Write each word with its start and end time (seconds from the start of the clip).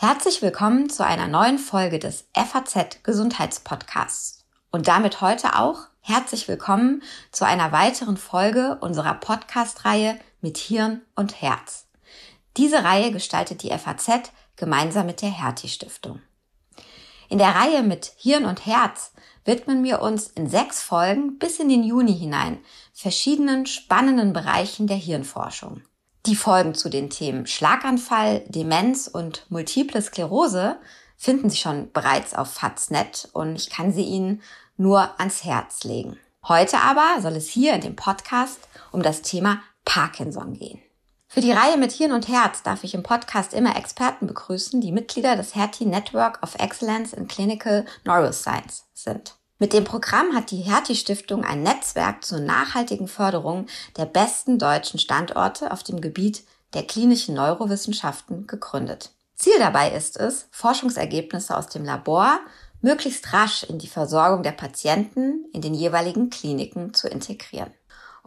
Herzlich 0.00 0.42
willkommen 0.42 0.88
zu 0.88 1.04
einer 1.04 1.26
neuen 1.26 1.58
Folge 1.58 1.98
des 1.98 2.28
FAZ 2.32 3.02
Gesundheitspodcasts. 3.02 4.46
Und 4.70 4.86
damit 4.86 5.20
heute 5.20 5.58
auch 5.58 5.88
herzlich 5.98 6.46
willkommen 6.46 7.02
zu 7.32 7.44
einer 7.44 7.72
weiteren 7.72 8.16
Folge 8.16 8.78
unserer 8.80 9.14
Podcast-Reihe 9.14 10.16
mit 10.40 10.56
Hirn 10.56 11.02
und 11.16 11.42
Herz. 11.42 11.88
Diese 12.56 12.84
Reihe 12.84 13.10
gestaltet 13.10 13.64
die 13.64 13.76
FAZ 13.76 14.30
gemeinsam 14.54 15.06
mit 15.06 15.20
der 15.20 15.30
Hertie 15.30 15.68
Stiftung. 15.68 16.22
In 17.28 17.38
der 17.38 17.56
Reihe 17.56 17.82
mit 17.82 18.12
Hirn 18.18 18.44
und 18.44 18.66
Herz 18.66 19.10
widmen 19.44 19.82
wir 19.82 20.00
uns 20.00 20.28
in 20.28 20.48
sechs 20.48 20.80
Folgen 20.80 21.40
bis 21.40 21.58
in 21.58 21.68
den 21.68 21.82
Juni 21.82 22.16
hinein 22.16 22.60
verschiedenen 22.92 23.66
spannenden 23.66 24.32
Bereichen 24.32 24.86
der 24.86 24.96
Hirnforschung. 24.96 25.82
Die 26.28 26.36
Folgen 26.36 26.74
zu 26.74 26.90
den 26.90 27.08
Themen 27.08 27.46
Schlaganfall, 27.46 28.44
Demenz 28.48 29.06
und 29.06 29.46
Multiple 29.48 30.02
Sklerose 30.02 30.76
finden 31.16 31.48
Sie 31.48 31.56
schon 31.56 31.90
bereits 31.92 32.34
auf 32.34 32.52
Faznet 32.52 33.30
und 33.32 33.56
ich 33.56 33.70
kann 33.70 33.94
sie 33.94 34.02
Ihnen 34.02 34.42
nur 34.76 35.18
ans 35.18 35.44
Herz 35.44 35.84
legen. 35.84 36.18
Heute 36.46 36.80
aber 36.80 37.22
soll 37.22 37.32
es 37.32 37.48
hier 37.48 37.72
in 37.72 37.80
dem 37.80 37.96
Podcast 37.96 38.60
um 38.92 39.02
das 39.02 39.22
Thema 39.22 39.62
Parkinson 39.86 40.52
gehen. 40.52 40.82
Für 41.28 41.40
die 41.40 41.52
Reihe 41.52 41.78
mit 41.78 41.92
Hirn 41.92 42.12
und 42.12 42.28
Herz 42.28 42.62
darf 42.62 42.84
ich 42.84 42.92
im 42.92 43.02
Podcast 43.02 43.54
immer 43.54 43.78
Experten 43.78 44.26
begrüßen, 44.26 44.82
die 44.82 44.92
Mitglieder 44.92 45.34
des 45.34 45.54
Hertie 45.54 45.86
Network 45.86 46.42
of 46.42 46.56
Excellence 46.58 47.14
in 47.14 47.26
Clinical 47.26 47.86
Neuroscience 48.04 48.84
sind. 48.92 49.37
Mit 49.60 49.72
dem 49.72 49.82
Programm 49.82 50.36
hat 50.36 50.52
die 50.52 50.58
Hertie 50.58 50.94
Stiftung 50.94 51.44
ein 51.44 51.64
Netzwerk 51.64 52.24
zur 52.24 52.38
nachhaltigen 52.38 53.08
Förderung 53.08 53.66
der 53.96 54.06
besten 54.06 54.58
deutschen 54.58 55.00
Standorte 55.00 55.72
auf 55.72 55.82
dem 55.82 56.00
Gebiet 56.00 56.44
der 56.74 56.84
klinischen 56.84 57.34
Neurowissenschaften 57.34 58.46
gegründet. 58.46 59.10
Ziel 59.34 59.58
dabei 59.58 59.90
ist 59.90 60.16
es, 60.16 60.46
Forschungsergebnisse 60.52 61.56
aus 61.56 61.68
dem 61.68 61.84
Labor 61.84 62.38
möglichst 62.82 63.32
rasch 63.32 63.64
in 63.64 63.80
die 63.80 63.88
Versorgung 63.88 64.44
der 64.44 64.52
Patienten 64.52 65.46
in 65.52 65.60
den 65.60 65.74
jeweiligen 65.74 66.30
Kliniken 66.30 66.94
zu 66.94 67.08
integrieren. 67.08 67.72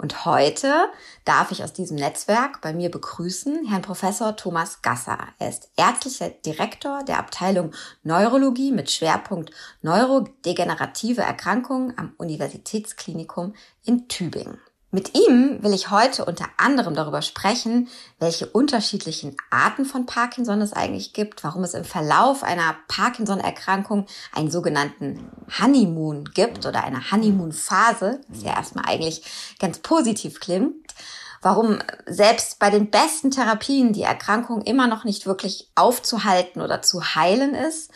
Und 0.02 0.26
heute 0.26 0.90
darf 1.26 1.52
ich 1.52 1.64
aus 1.64 1.74
diesem 1.74 1.96
Netzwerk 1.96 2.60
bei 2.62 2.74
mir 2.74 2.90
begrüßen 2.90 3.68
Herrn 3.68 3.84
Professor 3.84 4.36
Thomas 4.36 4.82
Gasser. 4.82 5.20
Er 5.38 5.50
ist 5.50 5.70
ärztlicher 5.78 6.30
Direktor 6.30 7.04
der 7.04 7.20
Abteilung 7.20 7.72
Neurologie 8.02 8.72
mit 8.72 8.90
Schwerpunkt 8.90 9.52
neurodegenerative 9.84 11.22
Erkrankungen 11.22 11.96
am 12.00 12.16
Universitätsklinikum 12.18 13.54
in 13.86 14.08
Tübingen. 14.08 14.60
Mit 14.94 15.18
ihm 15.18 15.64
will 15.64 15.74
ich 15.74 15.90
heute 15.90 16.26
unter 16.26 16.48
anderem 16.58 16.94
darüber 16.94 17.22
sprechen, 17.22 17.88
welche 18.20 18.46
unterschiedlichen 18.46 19.38
Arten 19.50 19.86
von 19.86 20.06
Parkinson 20.06 20.60
es 20.60 20.74
eigentlich 20.74 21.14
gibt, 21.14 21.46
warum 21.46 21.64
es 21.64 21.74
im 21.74 21.86
Verlauf 21.86 22.44
einer 22.44 22.76
Parkinson-Erkrankung 22.90 24.06
einen 24.34 24.52
sogenannten 24.52 25.32
Honeymoon 25.62 26.26
gibt 26.34 26.66
oder 26.66 26.84
eine 26.84 27.10
Honeymoon-Phase, 27.10 28.20
was 28.28 28.44
ja 28.44 28.54
erstmal 28.54 28.84
eigentlich 28.86 29.24
ganz 29.60 29.80
positiv 29.80 30.42
klingt, 30.42 30.94
warum 31.42 31.80
selbst 32.06 32.60
bei 32.60 32.70
den 32.70 32.92
besten 32.92 33.32
Therapien 33.32 33.94
die 33.94 34.04
Erkrankung 34.04 34.62
immer 34.62 34.88
noch 34.88 35.06
nicht 35.06 35.26
wirklich 35.26 35.70
aufzuhalten 35.74 36.62
oder 36.62 36.82
zu 36.82 37.16
heilen 37.16 37.56
ist, 37.56 37.92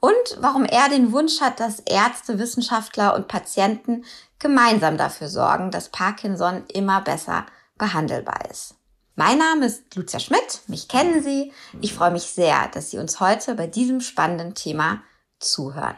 und 0.00 0.38
warum 0.40 0.64
er 0.64 0.88
den 0.88 1.12
Wunsch 1.12 1.40
hat, 1.40 1.58
dass 1.58 1.80
Ärzte, 1.80 2.38
Wissenschaftler 2.38 3.16
und 3.16 3.26
Patienten 3.26 4.04
gemeinsam 4.38 4.96
dafür 4.96 5.28
sorgen, 5.28 5.70
dass 5.70 5.90
Parkinson 5.90 6.64
immer 6.72 7.00
besser 7.00 7.46
behandelbar 7.76 8.50
ist. 8.50 8.74
Mein 9.16 9.38
Name 9.38 9.66
ist 9.66 9.94
Lucia 9.96 10.20
Schmidt, 10.20 10.60
mich 10.68 10.86
kennen 10.86 11.22
Sie. 11.22 11.52
Ich 11.80 11.92
freue 11.92 12.12
mich 12.12 12.22
sehr, 12.22 12.68
dass 12.72 12.90
Sie 12.90 12.98
uns 12.98 13.18
heute 13.18 13.56
bei 13.56 13.66
diesem 13.66 14.00
spannenden 14.00 14.54
Thema 14.54 15.02
zuhören. 15.40 15.96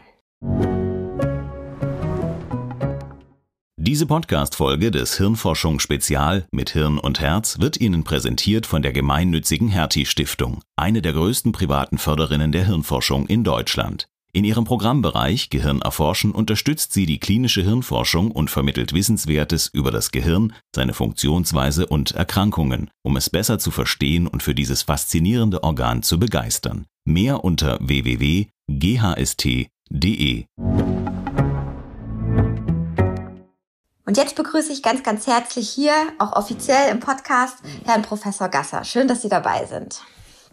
Diese 3.76 4.06
Podcast-Folge 4.06 4.90
des 4.90 5.16
Hirnforschung 5.16 5.80
Spezial 5.80 6.46
mit 6.52 6.70
Hirn 6.70 6.98
und 6.98 7.20
Herz 7.20 7.58
wird 7.60 7.80
Ihnen 7.80 8.04
präsentiert 8.04 8.66
von 8.66 8.82
der 8.82 8.92
gemeinnützigen 8.92 9.68
Hertie 9.68 10.06
Stiftung, 10.06 10.62
eine 10.76 11.02
der 11.02 11.12
größten 11.12 11.52
privaten 11.52 11.98
Förderinnen 11.98 12.52
der 12.52 12.66
Hirnforschung 12.66 13.26
in 13.26 13.42
Deutschland. 13.42 14.08
In 14.32 14.44
ihrem 14.44 14.64
Programmbereich 14.64 15.50
Gehirn 15.50 15.82
erforschen 15.82 16.30
unterstützt 16.30 16.92
sie 16.92 17.04
die 17.04 17.18
klinische 17.18 17.62
Hirnforschung 17.62 18.30
und 18.30 18.48
vermittelt 18.48 18.92
Wissenswertes 18.92 19.66
über 19.66 19.90
das 19.90 20.12
Gehirn, 20.12 20.52
seine 20.72 20.94
Funktionsweise 20.94 21.86
und 21.86 22.12
Erkrankungen, 22.12 22.90
um 23.02 23.16
es 23.16 23.28
besser 23.28 23.58
zu 23.58 23.72
verstehen 23.72 24.28
und 24.28 24.44
für 24.44 24.54
dieses 24.54 24.82
faszinierende 24.82 25.64
Organ 25.64 26.04
zu 26.04 26.20
begeistern. 26.20 26.86
Mehr 27.04 27.42
unter 27.42 27.78
www.ghst.de. 27.80 28.46
Und 34.06 34.16
jetzt 34.16 34.36
begrüße 34.36 34.72
ich 34.72 34.84
ganz, 34.84 35.02
ganz 35.02 35.26
herzlich 35.26 35.68
hier, 35.68 35.92
auch 36.20 36.36
offiziell 36.36 36.92
im 36.92 37.00
Podcast, 37.00 37.64
Herrn 37.84 38.02
Professor 38.02 38.48
Gasser. 38.48 38.84
Schön, 38.84 39.08
dass 39.08 39.22
Sie 39.22 39.28
dabei 39.28 39.64
sind. 39.66 40.04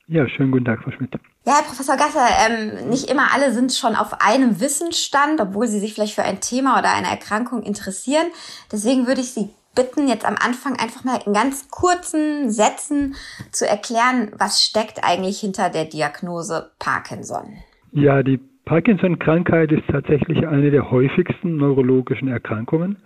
Ja, 0.07 0.27
schönen 0.29 0.51
guten 0.51 0.65
Tag, 0.65 0.81
Frau 0.83 0.91
Schmidt. 0.91 1.11
Ja, 1.47 1.53
Herr 1.59 1.63
Professor 1.63 1.95
Gasser, 1.95 2.27
ähm, 2.43 2.89
nicht 2.89 3.09
immer 3.09 3.33
alle 3.33 3.53
sind 3.53 3.71
schon 3.71 3.95
auf 3.95 4.19
einem 4.19 4.59
Wissensstand, 4.59 5.39
obwohl 5.39 5.65
sie 5.67 5.79
sich 5.79 5.93
vielleicht 5.93 6.13
für 6.13 6.23
ein 6.23 6.41
Thema 6.41 6.77
oder 6.77 6.93
eine 6.93 7.07
Erkrankung 7.07 7.63
interessieren. 7.63 8.25
Deswegen 8.69 9.07
würde 9.07 9.21
ich 9.21 9.31
Sie 9.31 9.51
bitten, 9.73 10.09
jetzt 10.09 10.27
am 10.27 10.35
Anfang 10.35 10.73
einfach 10.73 11.05
mal 11.05 11.21
in 11.25 11.31
ganz 11.31 11.69
kurzen 11.71 12.49
Sätzen 12.49 13.15
zu 13.53 13.65
erklären, 13.65 14.33
was 14.37 14.61
steckt 14.61 15.05
eigentlich 15.05 15.39
hinter 15.39 15.69
der 15.69 15.85
Diagnose 15.85 16.71
Parkinson. 16.79 17.53
Ja, 17.93 18.23
die 18.23 18.41
Parkinson-Krankheit 18.65 19.71
ist 19.71 19.87
tatsächlich 19.89 20.45
eine 20.45 20.69
der 20.69 20.91
häufigsten 20.91 21.55
neurologischen 21.55 22.27
Erkrankungen. 22.27 22.97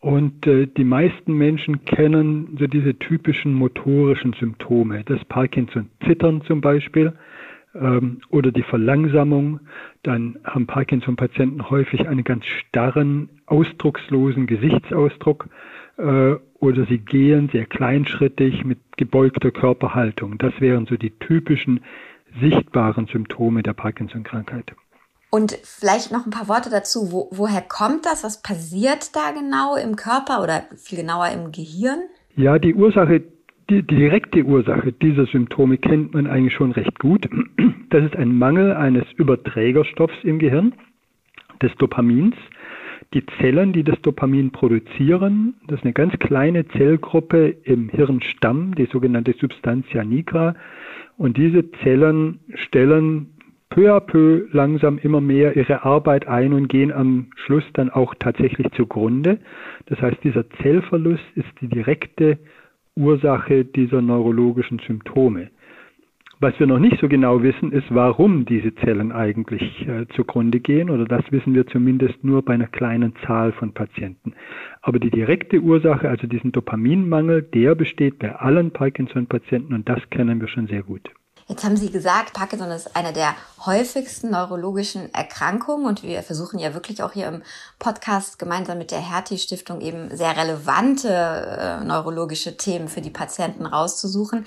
Und 0.00 0.46
äh, 0.46 0.66
die 0.66 0.84
meisten 0.84 1.32
Menschen 1.32 1.86
kennen 1.86 2.58
so 2.60 2.66
diese 2.66 2.98
typischen 2.98 3.54
motorischen 3.54 4.34
Symptome, 4.38 5.02
das 5.04 5.24
Parkinson-Zittern 5.30 6.42
zum 6.46 6.60
Beispiel 6.60 7.14
ähm, 7.74 8.20
oder 8.30 8.52
die 8.52 8.62
Verlangsamung. 8.62 9.60
Dann 10.02 10.38
haben 10.44 10.66
Parkinson-Patienten 10.66 11.70
häufig 11.70 12.08
einen 12.08 12.24
ganz 12.24 12.44
starren, 12.46 13.28
ausdruckslosen 13.46 14.46
Gesichtsausdruck 14.46 15.48
äh, 15.98 16.34
oder 16.58 16.86
sie 16.86 16.98
gehen 16.98 17.48
sehr 17.52 17.66
kleinschrittig 17.66 18.64
mit 18.64 18.78
gebeugter 18.96 19.50
Körperhaltung. 19.50 20.38
Das 20.38 20.52
wären 20.60 20.86
so 20.86 20.96
die 20.96 21.10
typischen 21.10 21.80
sichtbaren 22.40 23.06
Symptome 23.06 23.62
der 23.62 23.72
Parkinson-Krankheit. 23.72 24.72
Und 25.30 25.52
vielleicht 25.62 26.10
noch 26.10 26.26
ein 26.26 26.30
paar 26.30 26.48
Worte 26.48 26.70
dazu. 26.70 27.12
Wo, 27.12 27.28
woher 27.30 27.62
kommt 27.62 28.04
das? 28.04 28.24
Was 28.24 28.42
passiert 28.42 29.14
da 29.14 29.30
genau 29.30 29.76
im 29.76 29.94
Körper 29.94 30.42
oder 30.42 30.64
viel 30.76 30.98
genauer 30.98 31.28
im 31.28 31.52
Gehirn? 31.52 32.00
Ja, 32.34 32.58
die 32.58 32.74
Ursache, 32.74 33.22
die, 33.70 33.82
direkte 33.82 34.44
Ursache 34.44 34.92
dieser 34.92 35.26
Symptome 35.26 35.78
kennt 35.78 36.12
man 36.12 36.26
eigentlich 36.26 36.54
schon 36.54 36.72
recht 36.72 36.98
gut. 36.98 37.28
Das 37.90 38.04
ist 38.04 38.14
ein 38.14 38.38
Mangel 38.38 38.72
eines 38.72 39.02
Überträgerstoffs 39.16 40.14
im 40.22 40.38
Gehirn, 40.38 40.74
des 41.60 41.74
Dopamins. 41.74 42.36
Die 43.14 43.26
Zellen, 43.40 43.72
die 43.72 43.82
das 43.82 44.00
Dopamin 44.02 44.52
produzieren, 44.52 45.54
das 45.66 45.80
ist 45.80 45.84
eine 45.84 45.92
ganz 45.92 46.16
kleine 46.20 46.68
Zellgruppe 46.68 47.48
im 47.64 47.88
Hirnstamm, 47.88 48.76
die 48.76 48.86
sogenannte 48.86 49.32
Substantia 49.32 50.04
nigra. 50.04 50.54
Und 51.16 51.36
diese 51.36 51.68
Zellen 51.82 52.38
stellen 52.54 53.30
peu 53.70 53.92
à 53.92 53.98
peu 53.98 54.46
langsam 54.52 54.98
immer 54.98 55.20
mehr 55.20 55.56
ihre 55.56 55.84
Arbeit 55.84 56.28
ein 56.28 56.52
und 56.52 56.68
gehen 56.68 56.92
am 56.92 57.26
Schluss 57.34 57.64
dann 57.72 57.90
auch 57.90 58.14
tatsächlich 58.20 58.70
zugrunde. 58.76 59.40
Das 59.86 60.00
heißt, 60.00 60.22
dieser 60.22 60.48
Zellverlust 60.62 61.24
ist 61.34 61.48
die 61.60 61.68
direkte 61.68 62.38
Ursache 62.96 63.64
dieser 63.64 64.02
neurologischen 64.02 64.80
Symptome. 64.86 65.50
Was 66.42 66.58
wir 66.58 66.66
noch 66.66 66.78
nicht 66.78 66.98
so 67.00 67.08
genau 67.08 67.42
wissen, 67.42 67.70
ist, 67.70 67.94
warum 67.94 68.46
diese 68.46 68.74
Zellen 68.76 69.12
eigentlich 69.12 69.86
äh, 69.86 70.06
zugrunde 70.16 70.60
gehen, 70.60 70.88
oder 70.88 71.04
das 71.04 71.30
wissen 71.30 71.54
wir 71.54 71.66
zumindest 71.66 72.24
nur 72.24 72.42
bei 72.42 72.54
einer 72.54 72.66
kleinen 72.66 73.14
Zahl 73.26 73.52
von 73.52 73.74
Patienten. 73.74 74.32
Aber 74.80 74.98
die 74.98 75.10
direkte 75.10 75.60
Ursache, 75.60 76.08
also 76.08 76.26
diesen 76.26 76.50
Dopaminmangel, 76.52 77.42
der 77.42 77.74
besteht 77.74 78.18
bei 78.18 78.34
allen 78.34 78.70
Parkinson-Patienten 78.70 79.74
und 79.74 79.86
das 79.86 80.00
kennen 80.08 80.40
wir 80.40 80.48
schon 80.48 80.66
sehr 80.66 80.82
gut. 80.82 81.10
Jetzt 81.50 81.64
haben 81.64 81.74
Sie 81.74 81.90
gesagt, 81.90 82.32
Parkinson 82.32 82.70
ist 82.70 82.96
eine 82.96 83.12
der 83.12 83.34
häufigsten 83.66 84.30
neurologischen 84.30 85.12
Erkrankungen 85.12 85.84
und 85.84 86.04
wir 86.04 86.22
versuchen 86.22 86.60
ja 86.60 86.74
wirklich 86.74 87.02
auch 87.02 87.12
hier 87.12 87.26
im 87.26 87.42
Podcast 87.80 88.38
gemeinsam 88.38 88.78
mit 88.78 88.92
der 88.92 89.00
Hertie 89.00 89.36
Stiftung 89.36 89.80
eben 89.80 90.10
sehr 90.10 90.36
relevante 90.36 91.08
äh, 91.08 91.84
neurologische 91.84 92.56
Themen 92.56 92.86
für 92.86 93.00
die 93.00 93.10
Patienten 93.10 93.66
rauszusuchen. 93.66 94.44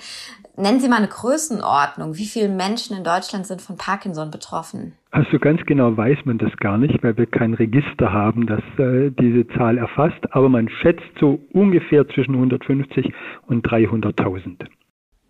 Nennen 0.56 0.80
Sie 0.80 0.88
mal 0.88 0.96
eine 0.96 1.08
Größenordnung. 1.08 2.16
Wie 2.16 2.24
viele 2.24 2.48
Menschen 2.48 2.96
in 2.96 3.04
Deutschland 3.04 3.46
sind 3.46 3.60
von 3.60 3.76
Parkinson 3.76 4.30
betroffen? 4.30 4.94
Also 5.10 5.38
ganz 5.38 5.60
genau 5.66 5.94
weiß 5.94 6.24
man 6.24 6.38
das 6.38 6.56
gar 6.56 6.78
nicht, 6.78 7.04
weil 7.04 7.18
wir 7.18 7.26
kein 7.26 7.52
Register 7.52 8.14
haben, 8.14 8.46
das 8.46 8.62
äh, 8.78 9.10
diese 9.10 9.46
Zahl 9.58 9.76
erfasst. 9.76 10.24
Aber 10.30 10.48
man 10.48 10.70
schätzt 10.80 11.04
so 11.20 11.38
ungefähr 11.52 12.08
zwischen 12.08 12.34
150 12.34 13.12
und 13.46 13.66
300.000. 13.68 14.68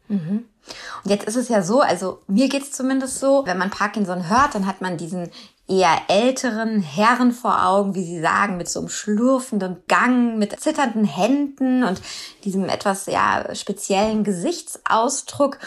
Und 0.09 1.11
jetzt 1.11 1.27
ist 1.27 1.37
es 1.37 1.49
ja 1.49 1.63
so, 1.63 1.81
also 1.81 2.21
mir 2.27 2.49
geht's 2.49 2.73
zumindest 2.73 3.21
so, 3.21 3.43
wenn 3.47 3.59
man 3.59 3.71
Parkinson 3.71 4.29
hört, 4.29 4.55
dann 4.55 4.67
hat 4.67 4.81
man 4.81 4.97
diesen 4.97 5.31
eher 5.67 5.97
älteren 6.09 6.81
Herren 6.81 7.33
vor 7.33 7.67
Augen, 7.67 7.95
wie 7.95 8.05
Sie 8.05 8.21
sagen, 8.21 8.57
mit 8.57 8.69
so 8.69 8.81
einem 8.81 8.89
schlurfenden 8.89 9.77
Gang, 9.89 10.39
mit 10.39 10.59
zitternden 10.61 11.05
Händen 11.05 11.85
und 11.85 12.03
diesem 12.45 12.69
etwas 12.69 13.07
ja 13.07 13.55
speziellen 13.55 14.25
Gesichtsausdruck. 14.25 15.59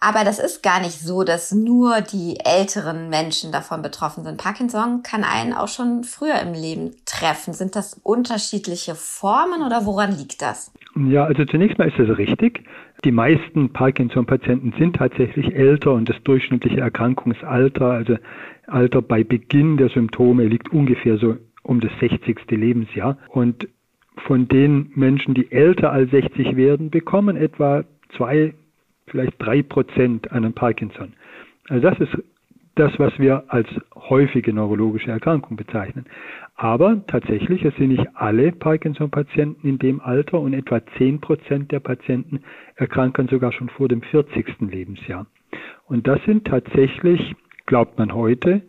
Aber 0.00 0.24
das 0.24 0.40
ist 0.40 0.64
gar 0.64 0.80
nicht 0.80 0.98
so, 0.98 1.22
dass 1.22 1.52
nur 1.52 2.00
die 2.00 2.40
älteren 2.44 3.08
Menschen 3.08 3.52
davon 3.52 3.82
betroffen 3.82 4.24
sind. 4.24 4.36
Parkinson 4.36 5.04
kann 5.04 5.22
einen 5.22 5.52
auch 5.52 5.68
schon 5.68 6.02
früher 6.02 6.40
im 6.40 6.54
Leben 6.54 6.96
treffen. 7.04 7.54
Sind 7.54 7.76
das 7.76 8.00
unterschiedliche 8.02 8.96
Formen 8.96 9.62
oder 9.62 9.86
woran 9.86 10.10
liegt 10.10 10.42
das? 10.42 10.72
Ja, 10.96 11.24
also 11.24 11.44
zunächst 11.44 11.78
mal 11.78 11.88
ist 11.88 11.98
das 11.98 12.18
richtig. 12.18 12.64
Die 13.04 13.12
meisten 13.12 13.70
Parkinson-Patienten 13.72 14.74
sind 14.78 14.96
tatsächlich 14.96 15.54
älter 15.56 15.92
und 15.92 16.08
das 16.08 16.22
durchschnittliche 16.22 16.80
Erkrankungsalter, 16.80 17.86
also 17.86 18.16
Alter 18.68 19.02
bei 19.02 19.24
Beginn 19.24 19.76
der 19.76 19.88
Symptome, 19.88 20.46
liegt 20.46 20.72
ungefähr 20.72 21.16
so 21.18 21.36
um 21.64 21.80
das 21.80 21.90
60. 21.98 22.50
Lebensjahr. 22.50 23.18
Und 23.28 23.68
von 24.26 24.46
den 24.46 24.92
Menschen, 24.94 25.34
die 25.34 25.50
älter 25.50 25.90
als 25.90 26.10
60 26.10 26.56
werden, 26.56 26.90
bekommen 26.90 27.36
etwa 27.36 27.84
zwei 28.16 28.54
vielleicht 29.06 29.34
drei 29.38 29.62
Prozent 29.62 30.30
einen 30.30 30.52
Parkinson. 30.52 31.14
Also 31.68 31.88
das 31.88 31.98
ist 31.98 32.16
das, 32.74 32.98
was 32.98 33.18
wir 33.18 33.44
als 33.48 33.68
häufige 33.94 34.52
neurologische 34.52 35.10
Erkrankung 35.10 35.56
bezeichnen. 35.56 36.06
Aber 36.54 37.04
tatsächlich, 37.06 37.64
es 37.64 37.74
sind 37.76 37.88
nicht 37.88 38.06
alle 38.14 38.52
Parkinson-Patienten 38.52 39.66
in 39.68 39.78
dem 39.78 40.00
Alter 40.00 40.40
und 40.40 40.54
etwa 40.54 40.80
zehn 40.98 41.20
Prozent 41.20 41.72
der 41.72 41.80
Patienten 41.80 42.40
erkranken 42.76 43.28
sogar 43.28 43.52
schon 43.52 43.68
vor 43.68 43.88
dem 43.88 44.02
40. 44.02 44.60
Lebensjahr. 44.60 45.26
Und 45.86 46.06
das 46.06 46.22
sind 46.24 46.46
tatsächlich, 46.46 47.34
glaubt 47.66 47.98
man 47.98 48.14
heute, 48.14 48.62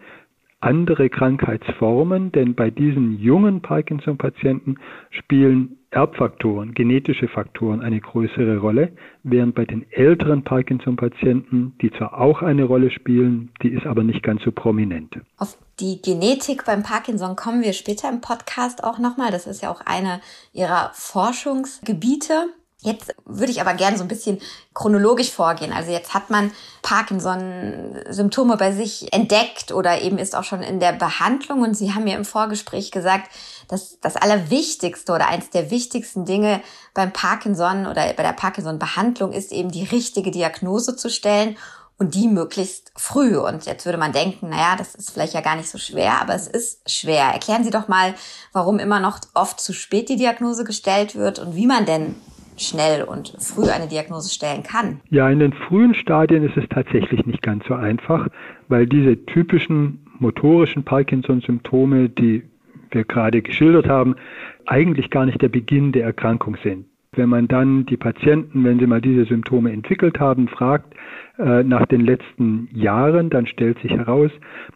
andere 0.59 1.09
Krankheitsformen, 1.09 2.31
denn 2.31 2.55
bei 2.55 2.69
diesen 2.69 3.19
jungen 3.19 3.61
Parkinson-Patienten 3.61 4.77
spielen 5.11 5.77
Erbfaktoren, 5.93 6.73
genetische 6.73 7.27
Faktoren 7.27 7.81
eine 7.81 7.99
größere 7.99 8.57
Rolle, 8.57 8.93
während 9.21 9.53
bei 9.53 9.65
den 9.65 9.85
älteren 9.91 10.43
Parkinson-Patienten, 10.43 11.75
die 11.81 11.91
zwar 11.91 12.19
auch 12.19 12.41
eine 12.41 12.63
Rolle 12.63 12.89
spielen, 12.89 13.51
die 13.61 13.69
ist 13.69 13.85
aber 13.85 14.03
nicht 14.03 14.23
ganz 14.23 14.41
so 14.43 14.51
prominent. 14.51 15.19
Auf 15.37 15.57
die 15.79 16.01
Genetik 16.01 16.65
beim 16.65 16.83
Parkinson 16.83 17.35
kommen 17.35 17.63
wir 17.63 17.73
später 17.73 18.09
im 18.09 18.21
Podcast 18.21 18.83
auch 18.83 18.97
nochmal. 18.97 19.31
Das 19.31 19.47
ist 19.47 19.61
ja 19.61 19.71
auch 19.71 19.81
eine 19.85 20.19
Ihrer 20.51 20.91
Forschungsgebiete. 20.93 22.47
Jetzt 22.83 23.15
würde 23.25 23.51
ich 23.51 23.61
aber 23.61 23.73
gerne 23.73 23.97
so 23.97 24.03
ein 24.03 24.09
bisschen 24.09 24.41
chronologisch 24.73 25.31
vorgehen. 25.31 25.71
Also 25.71 25.91
jetzt 25.91 26.13
hat 26.13 26.29
man 26.29 26.51
Parkinson-Symptome 26.81 28.57
bei 28.57 28.73
sich 28.73 29.13
entdeckt 29.13 29.71
oder 29.71 30.01
eben 30.01 30.17
ist 30.17 30.35
auch 30.35 30.43
schon 30.43 30.61
in 30.61 30.81
der 30.81 30.91
Behandlung. 30.91 31.61
Und 31.61 31.75
Sie 31.75 31.93
haben 31.93 32.03
mir 32.03 32.17
im 32.17 32.25
Vorgespräch 32.25 32.91
gesagt, 32.91 33.31
dass 33.69 33.99
das 34.01 34.17
Allerwichtigste 34.17 35.13
oder 35.13 35.29
eins 35.29 35.49
der 35.49 35.71
wichtigsten 35.71 36.25
Dinge 36.25 36.61
beim 36.93 37.13
Parkinson 37.13 37.87
oder 37.87 38.13
bei 38.13 38.23
der 38.23 38.33
Parkinson-Behandlung 38.33 39.31
ist 39.31 39.53
eben 39.53 39.71
die 39.71 39.85
richtige 39.85 40.31
Diagnose 40.31 40.97
zu 40.97 41.09
stellen 41.09 41.57
und 41.97 42.15
die 42.15 42.27
möglichst 42.27 42.91
früh. 42.97 43.37
Und 43.37 43.65
jetzt 43.65 43.85
würde 43.85 43.97
man 43.97 44.11
denken, 44.11 44.49
naja, 44.49 44.75
das 44.75 44.93
ist 44.93 45.11
vielleicht 45.11 45.33
ja 45.33 45.41
gar 45.41 45.55
nicht 45.55 45.69
so 45.69 45.77
schwer, 45.77 46.19
aber 46.19 46.35
es 46.35 46.47
ist 46.47 46.89
schwer. 46.91 47.25
Erklären 47.27 47.63
Sie 47.63 47.69
doch 47.69 47.87
mal, 47.87 48.13
warum 48.51 48.77
immer 48.79 48.99
noch 48.99 49.19
oft 49.33 49.61
zu 49.61 49.71
spät 49.71 50.09
die 50.09 50.17
Diagnose 50.17 50.65
gestellt 50.65 51.15
wird 51.15 51.39
und 51.39 51.55
wie 51.55 51.67
man 51.67 51.85
denn 51.85 52.15
schnell 52.67 53.03
und 53.03 53.35
früh 53.39 53.69
eine 53.69 53.87
Diagnose 53.87 54.33
stellen 54.33 54.63
kann? 54.63 55.01
Ja, 55.09 55.29
in 55.29 55.39
den 55.39 55.53
frühen 55.53 55.93
Stadien 55.95 56.43
ist 56.43 56.57
es 56.57 56.67
tatsächlich 56.69 57.25
nicht 57.25 57.41
ganz 57.41 57.65
so 57.67 57.73
einfach, 57.73 58.27
weil 58.67 58.85
diese 58.87 59.25
typischen 59.25 60.05
motorischen 60.19 60.83
Parkinson-Symptome, 60.83 62.09
die 62.09 62.43
wir 62.91 63.03
gerade 63.03 63.41
geschildert 63.41 63.87
haben, 63.87 64.15
eigentlich 64.65 65.09
gar 65.09 65.25
nicht 65.25 65.41
der 65.41 65.49
Beginn 65.49 65.91
der 65.91 66.05
Erkrankung 66.05 66.57
sind. 66.63 66.85
Wenn 67.15 67.29
man 67.29 67.47
dann 67.47 67.85
die 67.85 67.97
Patienten, 67.97 68.63
wenn 68.63 68.79
sie 68.79 68.87
mal 68.87 69.01
diese 69.01 69.25
Symptome 69.25 69.71
entwickelt 69.71 70.19
haben, 70.19 70.47
fragt 70.47 70.95
äh, 71.37 71.63
nach 71.63 71.85
den 71.85 72.01
letzten 72.01 72.69
Jahren, 72.73 73.29
dann 73.29 73.45
stellt 73.45 73.79
sich 73.79 73.91
heraus, 73.91 74.31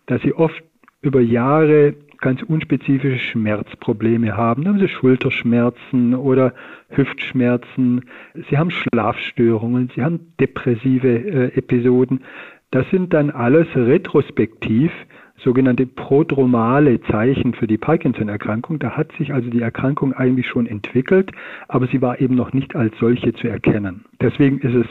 dass 0.06 0.22
sie 0.22 0.34
oft 0.34 0.64
über 1.02 1.22
Jahre 1.22 1.96
ganz 2.20 2.42
unspezifische 2.44 3.20
Schmerzprobleme 3.20 4.36
haben. 4.36 4.64
Dann 4.64 4.76
haben 4.76 4.80
sie 4.82 4.90
Schulterschmerzen 4.90 6.16
oder 6.16 6.54
Hüftschmerzen, 6.90 8.06
sie 8.50 8.58
haben 8.58 8.72
Schlafstörungen, 8.72 9.90
sie 9.96 10.04
haben 10.04 10.34
depressive 10.40 11.08
äh, 11.08 11.58
Episoden. 11.58 12.22
Das 12.72 12.90
sind 12.90 13.14
dann 13.14 13.30
alles 13.30 13.68
retrospektiv 13.76 14.92
sogenannte 15.44 15.86
prodromale 15.86 17.00
Zeichen 17.02 17.54
für 17.54 17.68
die 17.68 17.78
Parkinson-Erkrankung. 17.78 18.80
Da 18.80 18.98
hat 18.98 19.12
sich 19.18 19.34
also 19.34 19.50
die 19.50 19.62
Erkrankung 19.62 20.14
eigentlich 20.14 20.48
schon 20.48 20.66
entwickelt, 20.66 21.32
aber 21.68 21.88
sie 21.88 22.02
war 22.02 22.20
eben 22.20 22.36
noch 22.36 22.54
nicht 22.54 22.76
als 22.76 22.98
solche 23.00 23.34
zu 23.34 23.48
erkennen. 23.48 24.06
Deswegen 24.20 24.60
ist 24.60 24.74
es 24.74 24.88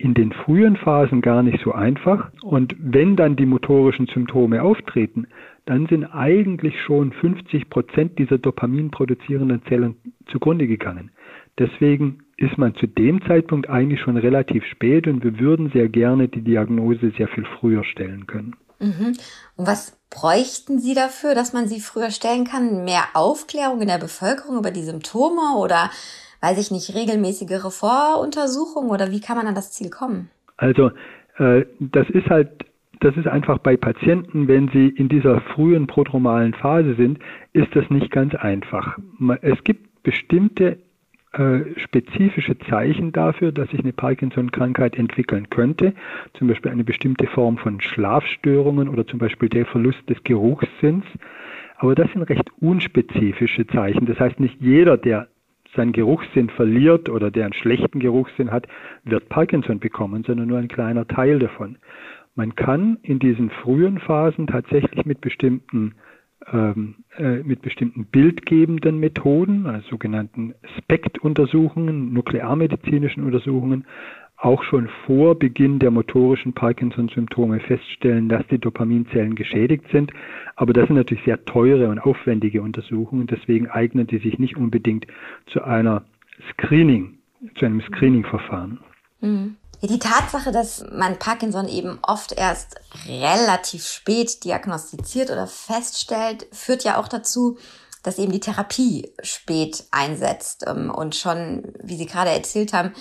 in 0.00 0.14
den 0.14 0.32
frühen 0.32 0.76
Phasen 0.76 1.20
gar 1.20 1.42
nicht 1.42 1.62
so 1.62 1.72
einfach. 1.72 2.30
Und 2.42 2.74
wenn 2.78 3.16
dann 3.16 3.36
die 3.36 3.44
motorischen 3.44 4.06
Symptome 4.06 4.62
auftreten, 4.62 5.26
dann 5.66 5.86
sind 5.88 6.06
eigentlich 6.06 6.74
schon 6.80 7.12
50 7.12 7.68
Prozent 7.68 8.18
dieser 8.18 8.38
Dopamin 8.38 8.90
produzierenden 8.90 9.62
Zellen 9.68 9.96
zugrunde 10.32 10.66
gegangen. 10.66 11.10
Deswegen 11.58 12.20
ist 12.38 12.56
man 12.56 12.74
zu 12.76 12.86
dem 12.86 13.20
Zeitpunkt 13.26 13.68
eigentlich 13.68 14.00
schon 14.00 14.16
relativ 14.16 14.64
spät 14.64 15.06
und 15.06 15.22
wir 15.22 15.38
würden 15.38 15.70
sehr 15.70 15.90
gerne 15.90 16.28
die 16.28 16.40
Diagnose 16.40 17.12
sehr 17.18 17.28
viel 17.28 17.44
früher 17.60 17.84
stellen 17.84 18.26
können. 18.26 18.56
Mhm. 18.78 19.18
Und 19.56 19.66
was 19.66 19.98
bräuchten 20.08 20.78
Sie 20.78 20.94
dafür, 20.94 21.34
dass 21.34 21.52
man 21.52 21.68
sie 21.68 21.80
früher 21.80 22.10
stellen 22.10 22.44
kann? 22.44 22.86
Mehr 22.86 23.04
Aufklärung 23.12 23.82
in 23.82 23.88
der 23.88 23.98
Bevölkerung 23.98 24.56
über 24.56 24.70
die 24.70 24.82
Symptome 24.82 25.58
oder, 25.58 25.90
weiß 26.40 26.58
ich 26.58 26.70
nicht, 26.70 26.94
regelmäßigere 26.94 27.70
Voruntersuchungen 27.70 28.90
oder 28.90 29.10
wie 29.10 29.20
kann 29.20 29.36
man 29.36 29.46
an 29.46 29.54
das 29.54 29.72
Ziel 29.72 29.90
kommen? 29.90 30.30
Also, 30.56 30.90
äh, 31.38 31.64
das 31.78 32.08
ist 32.10 32.28
halt 32.28 32.64
das 33.00 33.16
ist 33.16 33.26
einfach 33.26 33.58
bei 33.58 33.76
Patienten, 33.76 34.46
wenn 34.46 34.68
sie 34.68 34.88
in 34.88 35.08
dieser 35.08 35.40
frühen 35.40 35.86
prodromalen 35.86 36.52
Phase 36.52 36.94
sind, 36.94 37.18
ist 37.54 37.74
das 37.74 37.88
nicht 37.88 38.10
ganz 38.10 38.34
einfach. 38.34 38.98
Es 39.40 39.64
gibt 39.64 40.02
bestimmte 40.02 40.78
äh, 41.32 41.60
spezifische 41.76 42.58
Zeichen 42.68 43.12
dafür, 43.12 43.52
dass 43.52 43.70
sich 43.70 43.80
eine 43.80 43.92
Parkinson-Krankheit 43.92 44.96
entwickeln 44.96 45.48
könnte, 45.48 45.94
zum 46.34 46.48
Beispiel 46.48 46.72
eine 46.72 46.84
bestimmte 46.84 47.26
Form 47.26 47.56
von 47.56 47.80
Schlafstörungen 47.80 48.88
oder 48.88 49.06
zum 49.06 49.18
Beispiel 49.18 49.48
der 49.48 49.64
Verlust 49.64 50.00
des 50.08 50.22
Geruchssinns. 50.24 51.04
Aber 51.76 51.94
das 51.94 52.10
sind 52.12 52.24
recht 52.24 52.50
unspezifische 52.60 53.66
Zeichen. 53.68 54.04
Das 54.04 54.20
heißt, 54.20 54.38
nicht 54.40 54.60
jeder, 54.60 54.98
der 54.98 55.28
seinen 55.76 55.92
Geruchssinn 55.92 56.50
verliert 56.50 57.08
oder 57.08 57.30
der 57.30 57.44
einen 57.44 57.54
schlechten 57.54 58.00
Geruchssinn 58.00 58.50
hat, 58.50 58.66
wird 59.04 59.28
Parkinson 59.28 59.78
bekommen, 59.78 60.24
sondern 60.26 60.48
nur 60.48 60.58
ein 60.58 60.68
kleiner 60.68 61.06
Teil 61.06 61.38
davon. 61.38 61.76
Man 62.34 62.54
kann 62.54 62.98
in 63.02 63.18
diesen 63.18 63.50
frühen 63.50 63.98
Phasen 63.98 64.46
tatsächlich 64.46 65.04
mit 65.04 65.20
bestimmten 65.20 65.94
ähm, 66.52 66.96
äh, 67.18 67.42
mit 67.42 67.60
bestimmten 67.60 68.06
bildgebenden 68.06 68.98
Methoden, 68.98 69.66
also 69.66 69.86
sogenannten 69.90 70.54
SPECT-Untersuchungen, 70.78 72.12
nuklearmedizinischen 72.14 73.24
Untersuchungen, 73.24 73.84
auch 74.40 74.62
schon 74.62 74.88
vor 75.06 75.38
Beginn 75.38 75.78
der 75.78 75.90
motorischen 75.90 76.54
Parkinson-Symptome 76.54 77.60
feststellen, 77.60 78.28
dass 78.28 78.46
die 78.50 78.58
Dopaminzellen 78.58 79.34
geschädigt 79.34 79.84
sind. 79.92 80.12
Aber 80.56 80.72
das 80.72 80.86
sind 80.86 80.96
natürlich 80.96 81.24
sehr 81.24 81.44
teure 81.44 81.88
und 81.88 81.98
aufwendige 81.98 82.62
Untersuchungen. 82.62 83.26
Deswegen 83.26 83.68
eignen 83.68 84.06
die 84.06 84.18
sich 84.18 84.38
nicht 84.38 84.56
unbedingt 84.56 85.06
zu 85.52 85.62
einer 85.62 86.04
Screening, 86.52 87.18
zu 87.58 87.66
einem 87.66 87.82
Screening-Verfahren. 87.82 88.80
Mhm. 89.20 89.56
Die 89.82 89.98
Tatsache, 89.98 90.52
dass 90.52 90.84
man 90.92 91.18
Parkinson 91.18 91.66
eben 91.66 91.98
oft 92.02 92.32
erst 92.32 92.80
relativ 93.08 93.86
spät 93.86 94.44
diagnostiziert 94.44 95.30
oder 95.30 95.46
feststellt, 95.46 96.46
führt 96.52 96.84
ja 96.84 96.98
auch 96.98 97.08
dazu, 97.08 97.56
dass 98.02 98.18
eben 98.18 98.32
die 98.32 98.40
Therapie 98.40 99.10
spät 99.22 99.84
einsetzt 99.90 100.64
ähm, 100.66 100.90
und 100.90 101.14
schon, 101.14 101.72
wie 101.82 101.96
Sie 101.96 102.06
gerade 102.06 102.30
erzählt 102.30 102.72
haben, 102.72 102.92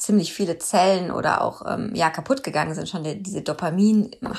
ziemlich 0.00 0.32
viele 0.32 0.58
Zellen 0.58 1.10
oder 1.10 1.42
auch 1.42 1.62
ähm, 1.70 1.92
ja 1.94 2.10
kaputt 2.10 2.42
gegangen 2.42 2.74
sind, 2.74 2.88
schon 2.88 3.04
der, 3.04 3.14
diese 3.14 3.44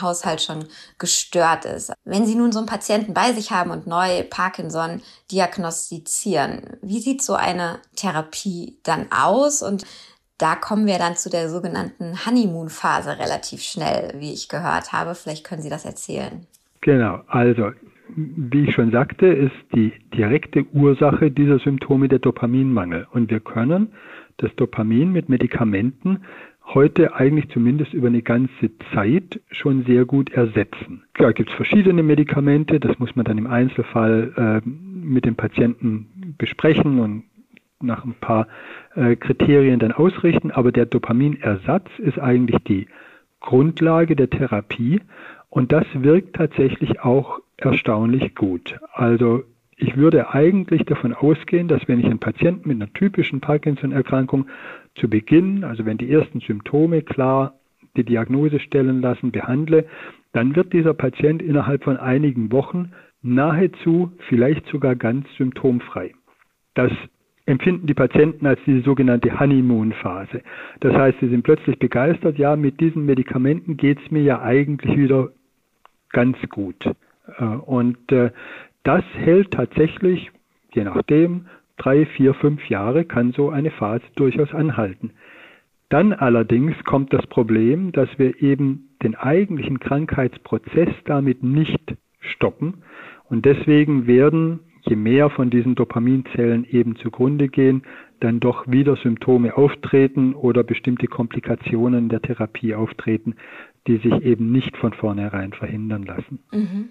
Haushalt 0.01 0.41
schon 0.41 0.65
gestört 0.98 1.65
ist. 1.65 1.94
Wenn 2.03 2.25
Sie 2.25 2.36
nun 2.36 2.51
so 2.51 2.60
einen 2.60 2.68
Patienten 2.68 3.13
bei 3.13 3.32
sich 3.34 3.51
haben 3.51 3.72
und 3.72 3.88
neu 3.88 4.24
Parkinson 4.30 5.01
diagnostizieren, 5.32 6.77
wie 6.82 7.00
sieht 7.00 7.22
so 7.22 7.36
eine 7.36 7.80
Therapie 7.96 8.80
dann 8.84 9.08
aus 9.12 9.62
und 9.62 9.86
da 10.38 10.56
kommen 10.56 10.88
wir 10.88 10.98
dann 10.98 11.15
zu 11.15 11.30
der 11.30 11.50
sogenannten 11.50 12.25
Honeymoon-Phase 12.25 13.20
relativ 13.20 13.62
schnell, 13.62 14.15
wie 14.18 14.34
ich 14.34 14.50
gehört 14.50 14.91
habe. 14.91 15.13
Vielleicht 15.13 15.46
können 15.46 15.62
Sie 15.62 15.70
das 15.70 15.86
erzählen. 15.86 16.48
Genau, 16.82 17.22
also 17.27 17.72
wie 18.15 18.65
ich 18.65 18.74
schon 18.74 18.91
sagte, 18.91 19.27
ist 19.27 19.53
die 19.75 19.94
direkte 20.15 20.65
Ursache 20.74 21.30
dieser 21.30 21.60
Symptome 21.60 22.10
der 22.10 22.20
Dopaminmangel. 22.20 23.08
Und 23.12 23.30
wir 23.30 23.39
können 23.39 23.94
das 24.42 24.56
Dopamin 24.56 25.12
mit 25.12 25.30
Medikamenten 25.30 26.20
heute 26.74 27.16
eigentlich 27.16 27.50
zumindest 27.50 27.94
über 27.94 28.08
eine 28.08 28.22
ganze 28.22 28.72
Zeit 28.94 29.42
schon 29.52 29.84
sehr 29.86 30.06
gut 30.06 30.32
ersetzen. 30.32 31.04
Klar 31.14 31.34
gibt 31.34 31.50
es 31.50 31.56
verschiedene 31.56 32.04
Medikamente, 32.04 32.80
das 32.80 32.98
muss 33.00 33.16
man 33.16 33.26
dann 33.26 33.38
im 33.38 33.48
Einzelfall 33.48 34.62
äh, 34.64 34.68
mit 34.68 35.26
dem 35.26 35.36
Patienten 35.36 36.36
besprechen 36.38 37.00
und 37.00 37.24
nach 37.82 38.06
ein 38.06 38.14
paar 38.14 38.48
äh, 38.96 39.16
Kriterien 39.16 39.80
dann 39.80 39.92
ausrichten, 39.92 40.52
aber 40.52 40.72
der 40.72 40.86
Dopaminersatz 40.86 41.88
ist 41.98 42.20
eigentlich 42.20 42.58
die 42.68 42.88
Grundlage 43.40 44.16
der 44.16 44.30
Therapie 44.30 45.02
und 45.50 45.72
das 45.72 45.86
wirkt 45.94 46.36
tatsächlich 46.36 47.02
auch 47.02 47.40
erstaunlich 47.58 48.36
gut. 48.36 48.80
Also 48.94 49.44
ich 49.82 49.98
würde 49.98 50.30
eigentlich 50.30 50.86
davon 50.86 51.14
ausgehen, 51.14 51.68
dass 51.68 51.88
wenn 51.88 52.00
ich 52.00 52.06
einen 52.06 52.20
Patienten 52.20 52.70
mit 52.70 52.76
einer 52.76 52.94
typischen 52.94 53.42
Parkinson-Erkrankung 53.42 54.46
zu 54.96 55.10
Beginn, 55.10 55.64
also 55.64 55.86
wenn 55.88 55.98
die 55.98 56.12
ersten 56.12 56.40
Symptome 56.40 57.02
klar 57.02 57.56
die 57.98 58.04
Diagnose 58.04 58.60
stellen 58.60 59.02
lassen, 59.02 59.32
behandle, 59.32 59.88
dann 60.34 60.56
wird 60.56 60.72
dieser 60.72 60.94
Patient 60.94 61.42
innerhalb 61.42 61.84
von 61.84 61.98
einigen 61.98 62.52
Wochen 62.52 62.92
nahezu, 63.24 64.12
vielleicht 64.30 64.68
sogar 64.68 64.96
ganz 64.96 65.26
symptomfrei. 65.38 66.14
Das 66.76 66.92
empfinden 67.48 67.88
die 67.88 67.96
Patienten 67.96 68.46
als 68.46 68.60
diese 68.68 68.82
sogenannte 68.82 69.40
Honeymoon-Phase. 69.40 70.44
Das 70.80 70.94
heißt, 70.94 71.20
sie 71.22 71.30
sind 71.30 71.42
plötzlich 71.42 71.80
begeistert, 71.80 72.38
ja, 72.38 72.56
mit 72.56 72.80
diesen 72.80 73.08
Medikamenten 73.08 73.78
geht 73.78 74.00
es 74.00 74.12
mir 74.12 74.22
ja 74.22 74.44
eigentlich 74.44 74.96
wieder 74.96 75.30
ganz 76.12 76.38
gut. 76.50 76.86
Äh, 77.40 77.44
und 77.44 78.12
äh, 78.12 78.30
das 78.84 79.04
hält 79.14 79.52
tatsächlich, 79.52 80.32
je 80.74 80.84
nachdem, 80.84 81.48
drei, 81.78 82.06
vier, 82.06 82.34
fünf 82.34 82.68
Jahre 82.70 83.06
kann 83.06 83.32
so 83.32 83.50
eine 83.50 83.72
Phase 83.72 84.04
durchaus 84.16 84.54
anhalten. 84.54 85.12
Dann 85.90 86.14
allerdings 86.14 86.76
kommt 86.86 87.12
das 87.12 87.26
Problem, 87.28 87.92
dass 87.92 88.08
wir 88.18 88.42
eben 88.42 88.90
den 89.04 89.16
eigentlichen 89.16 89.80
Krankheitsprozess 89.80 90.90
damit 91.06 91.44
nicht 91.44 91.96
stoppen. 92.20 92.84
Und 93.26 93.46
deswegen 93.46 94.08
werden, 94.08 94.62
je 94.88 94.96
mehr 94.96 95.30
von 95.30 95.50
diesen 95.50 95.76
Dopaminzellen 95.76 96.66
eben 96.66 96.96
zugrunde 96.96 97.50
gehen, 97.50 97.84
dann 98.22 98.40
doch 98.40 98.68
wieder 98.68 98.96
Symptome 98.98 99.58
auftreten 99.58 100.34
oder 100.34 100.64
bestimmte 100.64 101.08
Komplikationen 101.08 102.08
der 102.08 102.22
Therapie 102.22 102.76
auftreten, 102.76 103.36
die 103.88 103.98
sich 103.98 104.14
eben 104.22 104.52
nicht 104.52 104.78
von 104.78 104.94
vornherein 104.94 105.54
verhindern 105.54 106.04
lassen. 106.04 106.40
Mhm. 106.52 106.90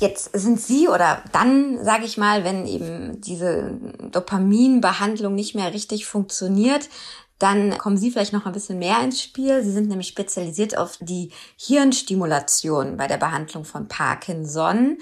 Jetzt 0.00 0.30
sind 0.32 0.60
Sie 0.60 0.88
oder 0.88 1.22
dann, 1.32 1.82
sage 1.84 2.04
ich 2.04 2.16
mal, 2.16 2.44
wenn 2.44 2.66
eben 2.66 3.20
diese 3.20 3.78
Dopaminbehandlung 4.12 5.34
nicht 5.34 5.54
mehr 5.54 5.72
richtig 5.72 6.06
funktioniert, 6.06 6.88
dann 7.38 7.78
kommen 7.78 7.96
Sie 7.96 8.10
vielleicht 8.10 8.32
noch 8.32 8.46
ein 8.46 8.52
bisschen 8.52 8.78
mehr 8.78 9.00
ins 9.00 9.22
Spiel. 9.22 9.62
Sie 9.62 9.70
sind 9.70 9.88
nämlich 9.88 10.08
spezialisiert 10.08 10.76
auf 10.76 10.98
die 11.00 11.30
Hirnstimulation 11.56 12.96
bei 12.96 13.06
der 13.06 13.16
Behandlung 13.16 13.64
von 13.64 13.86
Parkinson. 13.86 14.98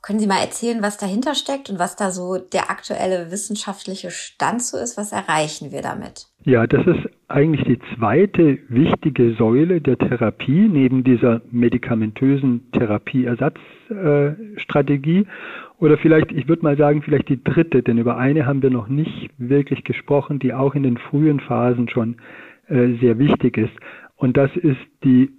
Können 0.00 0.20
Sie 0.20 0.28
mal 0.28 0.40
erzählen, 0.40 0.80
was 0.80 0.96
dahinter 0.96 1.34
steckt 1.34 1.70
und 1.70 1.80
was 1.80 1.96
da 1.96 2.10
so 2.10 2.38
der 2.38 2.70
aktuelle 2.70 3.32
wissenschaftliche 3.32 4.10
Stand 4.10 4.62
so 4.62 4.78
ist? 4.78 4.96
Was 4.96 5.12
erreichen 5.12 5.72
wir 5.72 5.82
damit? 5.82 6.28
Ja, 6.44 6.68
das 6.68 6.86
ist 6.86 7.10
eigentlich 7.26 7.66
die 7.66 7.80
zweite 7.96 8.58
wichtige 8.68 9.34
Säule 9.34 9.80
der 9.80 9.98
Therapie 9.98 10.68
neben 10.68 11.02
dieser 11.02 11.42
medikamentösen 11.50 12.70
Therapieersatzstrategie. 12.72 15.26
Oder 15.78 15.98
vielleicht, 15.98 16.30
ich 16.32 16.48
würde 16.48 16.62
mal 16.62 16.76
sagen, 16.76 17.02
vielleicht 17.02 17.28
die 17.28 17.42
dritte, 17.42 17.82
denn 17.82 17.98
über 17.98 18.16
eine 18.16 18.46
haben 18.46 18.62
wir 18.62 18.70
noch 18.70 18.86
nicht 18.88 19.30
wirklich 19.36 19.84
gesprochen, 19.84 20.38
die 20.38 20.54
auch 20.54 20.74
in 20.74 20.84
den 20.84 20.96
frühen 20.96 21.40
Phasen 21.40 21.88
schon 21.88 22.16
äh, 22.68 22.94
sehr 23.00 23.18
wichtig 23.18 23.58
ist. 23.58 23.74
Und 24.16 24.36
das 24.36 24.50
ist 24.56 24.80
die 25.04 25.30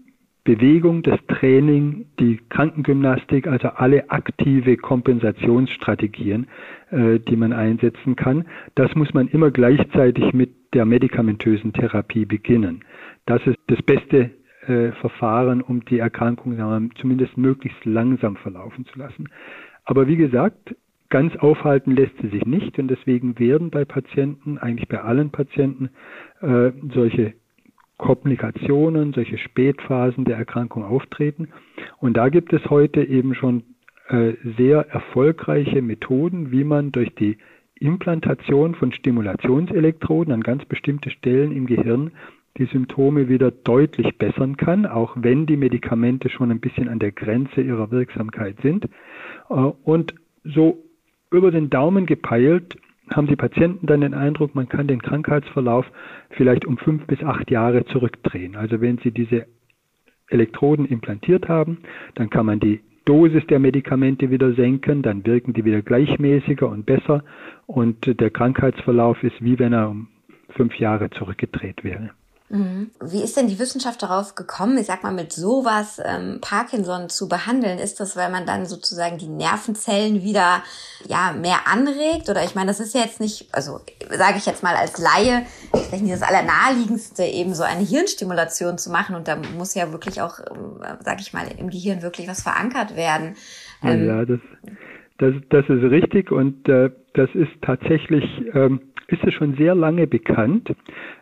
Bewegung, 0.44 1.04
das 1.04 1.20
Training, 1.28 2.06
die 2.20 2.40
Krankengymnastik, 2.50 3.48
also 3.48 3.70
alle 3.70 4.10
aktive 4.10 4.78
Kompensationsstrategien, 4.78 6.48
äh, 6.92 7.20
die 7.20 7.36
man 7.36 7.54
einsetzen 7.54 8.16
kann. 8.16 8.46
Das 8.76 8.96
muss 8.96 9.14
man 9.14 9.28
immer 9.28 9.52
gleichzeitig 9.52 10.34
mit 10.34 10.52
der 10.74 10.86
medikamentösen 10.86 11.74
Therapie 11.74 12.26
beginnen. 12.26 12.84
Das 13.26 13.46
ist 13.46 13.58
das 13.68 13.82
beste 13.84 14.32
äh, 14.66 14.92
Verfahren, 14.94 15.62
um 15.62 15.84
die 15.86 16.00
Erkrankung 16.00 16.58
wir, 16.58 16.90
zumindest 17.00 17.38
möglichst 17.38 17.84
langsam 17.86 18.36
verlaufen 18.38 18.86
zu 18.86 18.98
lassen. 18.98 19.30
Aber 19.86 20.08
wie 20.08 20.18
gesagt, 20.18 20.76
ganz 21.10 21.36
aufhalten 21.38 21.96
lässt 21.96 22.14
sie 22.22 22.30
sich 22.30 22.46
nicht 22.46 22.78
und 22.80 22.88
deswegen 22.88 23.40
werden 23.40 23.72
bei 23.72 23.84
Patienten, 23.86 24.58
eigentlich 24.58 24.88
bei 24.88 25.02
allen 25.02 25.32
Patienten, 25.32 25.90
äh, 26.42 26.72
solche 26.94 27.34
Komplikationen, 28.00 29.14
solche 29.14 29.38
Spätphasen 29.38 30.26
der 30.26 30.38
Erkrankung 30.38 30.84
auftreten. 30.84 31.50
Und 32.00 32.18
da 32.18 32.30
gibt 32.30 32.52
es 32.54 32.70
heute 32.70 33.04
eben 33.04 33.36
schon 33.36 33.64
äh, 34.08 34.34
sehr 34.58 34.88
erfolgreiche 34.90 35.82
Methoden, 35.84 36.52
wie 36.52 36.64
man 36.64 36.92
durch 36.92 37.14
die 37.16 37.38
Implantation 37.76 38.74
von 38.76 38.92
Stimulationselektroden 38.94 40.34
an 40.34 40.42
ganz 40.42 40.66
bestimmte 40.66 41.12
Stellen 41.12 41.52
im 41.52 41.68
Gehirn 41.68 42.12
die 42.58 42.66
Symptome 42.66 43.30
wieder 43.30 43.52
deutlich 43.52 44.18
bessern 44.18 44.58
kann, 44.58 44.86
auch 44.86 45.16
wenn 45.20 45.46
die 45.46 45.58
Medikamente 45.58 46.30
schon 46.30 46.52
ein 46.52 46.60
bisschen 46.60 46.90
an 46.90 47.00
der 47.00 47.12
Grenze 47.12 47.62
ihrer 47.62 47.92
Wirksamkeit 47.92 48.56
sind. 48.62 48.86
Äh, 49.50 49.54
und 49.54 50.16
so 50.46 50.84
über 51.32 51.52
den 51.52 51.70
Daumen 51.70 52.06
gepeilt 52.06 52.78
haben 53.12 53.28
die 53.28 53.36
Patienten 53.36 53.88
dann 53.88 54.02
den 54.02 54.14
Eindruck, 54.14 54.56
man 54.56 54.70
kann 54.70 54.88
den 54.88 55.02
Krankheitsverlauf 55.02 55.86
vielleicht 56.32 56.66
um 56.66 56.78
fünf 56.78 57.06
bis 57.08 57.24
acht 57.24 57.50
Jahre 57.52 57.86
zurückdrehen. 57.86 58.56
Also 58.56 58.82
wenn 58.82 58.98
Sie 59.00 59.12
diese 59.12 59.46
Elektroden 60.30 60.86
implantiert 60.86 61.48
haben, 61.48 61.80
dann 62.16 62.30
kann 62.30 62.46
man 62.46 62.60
die 62.60 62.82
Dosis 63.06 63.46
der 63.48 63.60
Medikamente 63.60 64.30
wieder 64.30 64.54
senken, 64.54 65.02
dann 65.02 65.26
wirken 65.26 65.54
die 65.54 65.66
wieder 65.66 65.82
gleichmäßiger 65.82 66.70
und 66.70 66.86
besser 66.86 67.24
und 67.66 68.20
der 68.20 68.30
Krankheitsverlauf 68.30 69.24
ist 69.24 69.44
wie 69.44 69.58
wenn 69.58 69.74
er 69.74 69.90
um 69.90 70.08
fünf 70.50 70.76
Jahre 70.76 71.10
zurückgedreht 71.10 71.84
wäre. 71.84 72.12
Mhm. 72.50 72.90
Wie 73.00 73.22
ist 73.22 73.38
denn 73.38 73.48
die 73.48 73.60
Wissenschaft 73.60 74.02
darauf 74.02 74.34
gekommen, 74.34 74.78
ich 74.80 74.88
sag 74.88 75.04
mal, 75.04 75.14
mit 75.14 75.32
sowas 75.32 76.02
ähm, 76.04 76.40
Parkinson 76.42 77.08
zu 77.08 77.30
behandeln? 77.30 77.78
Ist 77.78 78.00
das, 78.00 78.18
weil 78.18 78.32
man 78.32 78.48
dann 78.48 78.66
sozusagen 78.66 79.20
die 79.20 79.28
Nervenzellen 79.28 80.24
wieder 80.24 80.64
ja 81.08 81.34
mehr 81.40 81.68
anregt? 81.72 82.28
Oder 82.28 82.44
ich 82.44 82.56
meine, 82.56 82.68
das 82.68 82.80
ist 82.80 82.96
ja 82.96 83.02
jetzt 83.02 83.20
nicht, 83.20 83.50
also 83.52 83.82
sage 84.10 84.38
ich 84.38 84.48
jetzt 84.48 84.64
mal 84.64 84.76
als 84.76 84.98
Laie, 84.98 85.46
vielleicht 85.72 86.04
nicht 86.04 86.14
das 86.14 86.24
Allernaheliegendste, 86.24 87.24
eben 87.24 87.54
so 87.54 87.64
eine 87.64 87.84
Hirnstimulation 87.84 88.80
zu 88.80 88.90
machen. 88.90 89.16
Und 89.16 89.28
da 89.28 89.36
muss 89.36 89.76
ja 89.76 89.92
wirklich 89.92 90.22
auch, 90.22 90.40
ähm, 90.40 90.80
sage 91.02 91.22
ich 91.22 91.34
mal, 91.34 91.46
im 91.56 91.70
Gehirn 91.70 92.02
wirklich 92.02 92.28
was 92.28 92.42
verankert 92.42 92.96
werden. 92.96 93.36
Ähm, 93.84 94.08
ja, 94.08 94.26
das, 94.26 94.40
das, 95.20 95.34
das 95.50 95.66
ist 95.70 95.84
richtig 95.84 96.32
und 96.32 96.68
äh, 96.68 96.90
das 97.14 97.30
ist 97.36 97.52
tatsächlich, 97.62 98.24
ähm, 98.54 98.82
ist 99.08 99.24
es 99.24 99.34
schon 99.36 99.56
sehr 99.56 99.76
lange 99.76 100.08
bekannt. 100.08 100.70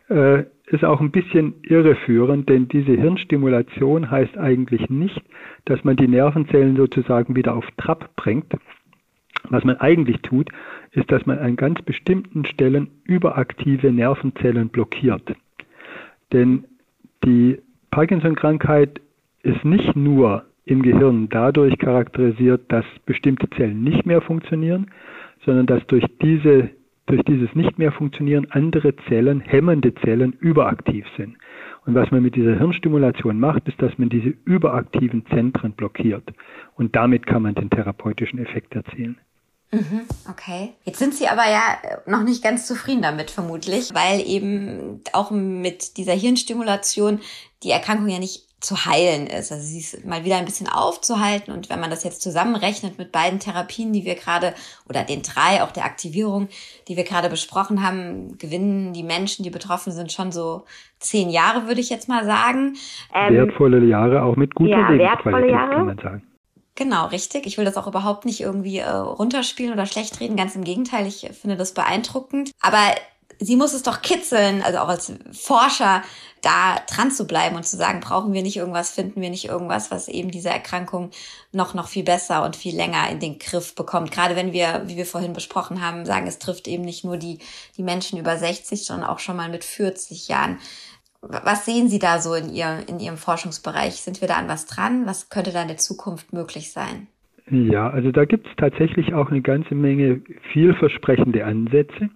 Äh, 0.10 0.46
ist 0.68 0.84
auch 0.84 1.00
ein 1.00 1.12
bisschen 1.12 1.56
irreführend, 1.64 2.50
denn 2.50 2.68
diese 2.68 2.92
Hirnstimulation 2.92 4.12
heißt 4.12 4.38
eigentlich 4.38 4.90
nicht, 4.90 5.22
dass 5.66 5.84
man 5.84 5.96
die 5.96 6.10
Nervenzellen 6.10 6.76
sozusagen 6.76 7.36
wieder 7.36 7.56
auf 7.56 7.66
Trab 7.78 8.16
bringt. 8.18 8.54
Was 9.50 9.64
man 9.64 9.78
eigentlich 9.78 10.22
tut, 10.22 10.50
ist, 10.92 11.10
dass 11.10 11.26
man 11.26 11.40
an 11.40 11.56
ganz 11.56 11.82
bestimmten 11.82 12.46
Stellen 12.46 12.90
überaktive 13.06 13.94
Nervenzellen 13.94 14.68
blockiert. 14.68 15.36
Denn 16.34 16.66
die 17.24 17.60
Parkinson-Krankheit 17.92 19.00
ist 19.44 19.64
nicht 19.64 19.96
nur 19.96 20.44
im 20.66 20.82
Gehirn 20.82 21.30
dadurch 21.30 21.78
charakterisiert, 21.78 22.70
dass 22.70 22.86
bestimmte 23.06 23.50
Zellen 23.52 23.84
nicht 23.84 24.06
mehr 24.06 24.20
funktionieren, 24.20 24.88
sondern 25.46 25.66
dass 25.66 25.86
durch 25.88 26.04
diese 26.22 26.70
durch 27.08 27.24
dieses 27.24 27.54
nicht 27.56 27.78
mehr 27.80 27.92
funktionieren 27.92 28.48
andere 28.52 28.96
Zellen, 29.08 29.42
hemmende 29.42 29.96
Zellen, 29.96 30.34
überaktiv 30.34 31.06
sind. 31.18 31.38
Und 31.86 31.96
was 31.96 32.12
man 32.12 32.22
mit 32.22 32.36
dieser 32.36 32.58
Hirnstimulation 32.58 33.40
macht, 33.40 33.68
ist, 33.68 33.82
dass 33.82 33.98
man 33.98 34.10
diese 34.10 34.34
überaktiven 34.46 35.26
Zentren 35.28 35.72
blockiert. 35.72 36.24
Und 36.76 36.96
damit 36.96 37.26
kann 37.26 37.42
man 37.42 37.56
den 37.56 37.70
therapeutischen 37.70 38.40
Effekt 38.40 38.76
erzielen. 38.76 39.18
Mhm, 39.72 40.02
okay. 40.30 40.74
Jetzt 40.84 41.00
sind 41.00 41.14
Sie 41.14 41.28
aber 41.28 41.44
ja 41.50 41.78
noch 42.06 42.24
nicht 42.24 42.44
ganz 42.44 42.68
zufrieden 42.68 43.02
damit, 43.02 43.32
vermutlich, 43.32 43.94
weil 43.94 44.22
eben 44.26 45.02
auch 45.14 45.32
mit 45.32 45.98
dieser 45.98 46.14
Hirnstimulation 46.14 47.20
die 47.64 47.72
Erkrankung 47.72 48.08
ja 48.08 48.20
nicht 48.20 48.47
zu 48.68 48.86
heilen 48.86 49.28
ist. 49.28 49.50
Also 49.52 49.64
sie 49.66 49.80
ist 49.80 50.06
mal 50.06 50.26
wieder 50.26 50.36
ein 50.36 50.44
bisschen 50.44 50.68
aufzuhalten. 50.68 51.54
Und 51.54 51.70
wenn 51.70 51.80
man 51.80 51.90
das 51.90 52.04
jetzt 52.04 52.22
zusammenrechnet 52.22 52.98
mit 52.98 53.14
beiden 53.14 53.40
Therapien, 53.40 53.94
die 53.94 54.04
wir 54.04 54.16
gerade, 54.16 54.54
oder 54.90 55.04
den 55.04 55.22
drei, 55.22 55.64
auch 55.64 55.72
der 55.72 55.86
Aktivierung, 55.86 56.50
die 56.90 56.98
wir 56.98 57.06
gerade 57.06 57.30
besprochen 57.30 57.82
haben, 57.82 58.38
gewinnen 58.38 58.92
die 58.92 59.04
Menschen, 59.04 59.44
die 59.44 59.50
betroffen 59.50 59.94
sind, 59.94 60.12
schon 60.12 60.34
so 60.34 60.66
zehn 61.00 61.30
Jahre, 61.30 61.68
würde 61.68 61.80
ich 61.80 61.90
jetzt 61.90 62.10
mal 62.10 62.26
sagen. 62.26 62.76
Ähm, 63.16 63.36
wertvolle 63.36 63.86
Jahre, 63.86 64.22
auch 64.22 64.36
mit 64.36 64.54
guter 64.54 64.72
ja, 64.72 64.90
Lebensqualität, 64.90 65.56
kann 65.56 65.86
man 65.86 65.98
sagen. 65.98 66.24
Genau, 66.76 67.08
richtig. 67.08 67.48
Ich 67.48 67.58
will 67.58 67.66
das 67.66 67.78
auch 67.78 67.88
überhaupt 67.88 68.26
nicht 68.26 68.42
irgendwie 68.42 68.80
äh, 68.80 68.90
runterspielen 68.90 69.72
oder 69.72 69.86
schlecht 69.86 70.20
reden. 70.20 70.36
Ganz 70.36 70.58
im 70.58 70.66
Gegenteil, 70.66 71.08
ich 71.08 71.30
finde 71.42 71.56
das 71.56 71.74
beeindruckend. 71.74 72.52
Aber 72.60 72.82
sie 73.40 73.56
muss 73.56 73.74
es 73.74 73.84
doch 73.84 74.02
kitzeln, 74.02 74.62
also 74.62 74.80
auch 74.80 74.90
als 74.90 75.14
Forscher 75.32 76.04
da 76.48 76.78
dran 76.90 77.12
zu 77.12 77.28
bleiben 77.28 77.58
und 77.58 77.66
zu 77.66 77.76
sagen, 77.76 78.00
brauchen 78.00 78.32
wir 78.32 78.42
nicht 78.42 78.56
irgendwas, 78.56 78.92
finden 78.92 79.22
wir 79.22 79.30
nicht 79.30 79.50
irgendwas, 79.50 79.92
was 79.92 80.08
eben 80.08 80.32
diese 80.32 80.50
Erkrankung 80.50 81.12
noch, 81.52 81.74
noch 81.74 81.90
viel 81.90 82.04
besser 82.04 82.46
und 82.46 82.56
viel 82.56 82.74
länger 82.74 83.10
in 83.12 83.20
den 83.20 83.38
Griff 83.38 83.76
bekommt. 83.76 84.12
Gerade 84.12 84.38
wenn 84.38 84.54
wir, 84.54 84.84
wie 84.86 84.96
wir 84.96 85.06
vorhin 85.06 85.34
besprochen 85.34 85.82
haben, 85.86 86.06
sagen, 86.06 86.26
es 86.26 86.40
trifft 86.40 86.70
eben 86.70 86.84
nicht 86.84 87.04
nur 87.04 87.18
die, 87.18 87.40
die 87.76 87.84
Menschen 87.84 88.18
über 88.18 88.38
60, 88.38 88.86
sondern 88.86 89.10
auch 89.10 89.20
schon 89.20 89.36
mal 89.36 89.50
mit 89.50 89.66
40 89.66 90.30
Jahren. 90.30 90.58
Was 91.22 91.66
sehen 91.66 91.90
Sie 91.90 92.00
da 92.00 92.22
so 92.22 92.34
in, 92.34 92.50
Ihr, 92.54 92.84
in 92.88 93.02
Ihrem 93.02 93.18
Forschungsbereich? 93.18 93.96
Sind 93.96 94.22
wir 94.22 94.30
da 94.30 94.36
an 94.36 94.48
was 94.48 94.68
dran? 94.68 95.06
Was 95.06 95.30
könnte 95.30 95.52
da 95.52 95.64
in 95.64 95.68
der 95.68 95.78
Zukunft 95.78 96.32
möglich 96.32 96.72
sein? 96.72 97.08
Ja, 97.50 97.90
also 97.90 98.12
da 98.12 98.26
gibt 98.26 98.48
es 98.48 98.54
tatsächlich 98.58 99.14
auch 99.14 99.30
eine 99.30 99.42
ganze 99.42 99.76
Menge 99.76 100.22
vielversprechende 100.54 101.44
Ansätze. 101.44 102.10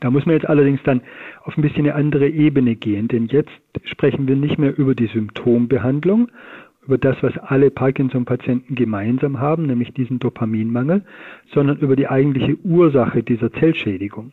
Da 0.00 0.10
muss 0.10 0.26
man 0.26 0.34
jetzt 0.34 0.48
allerdings 0.48 0.82
dann 0.84 1.00
auf 1.44 1.56
ein 1.56 1.62
bisschen 1.62 1.86
eine 1.86 1.94
andere 1.94 2.28
Ebene 2.28 2.76
gehen, 2.76 3.08
denn 3.08 3.26
jetzt 3.26 3.50
sprechen 3.84 4.28
wir 4.28 4.36
nicht 4.36 4.58
mehr 4.58 4.76
über 4.78 4.94
die 4.94 5.06
Symptombehandlung, 5.06 6.28
über 6.84 6.98
das, 6.98 7.16
was 7.22 7.36
alle 7.38 7.70
Parkinson-Patienten 7.70 8.74
gemeinsam 8.74 9.40
haben, 9.40 9.66
nämlich 9.66 9.92
diesen 9.92 10.18
Dopaminmangel, 10.18 11.04
sondern 11.52 11.78
über 11.78 11.96
die 11.96 12.08
eigentliche 12.08 12.56
Ursache 12.64 13.22
dieser 13.22 13.52
Zellschädigung. 13.52 14.32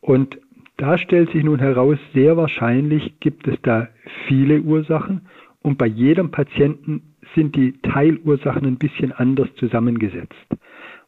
Und 0.00 0.38
da 0.76 0.96
stellt 0.96 1.30
sich 1.32 1.42
nun 1.44 1.58
heraus, 1.58 1.98
sehr 2.14 2.36
wahrscheinlich 2.36 3.18
gibt 3.20 3.48
es 3.48 3.56
da 3.62 3.88
viele 4.26 4.60
Ursachen 4.60 5.22
und 5.62 5.76
bei 5.76 5.86
jedem 5.86 6.30
Patienten 6.30 7.14
sind 7.34 7.56
die 7.56 7.72
Teilursachen 7.82 8.64
ein 8.64 8.78
bisschen 8.78 9.12
anders 9.12 9.48
zusammengesetzt. 9.56 10.46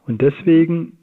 Und 0.07 0.21
deswegen 0.23 0.99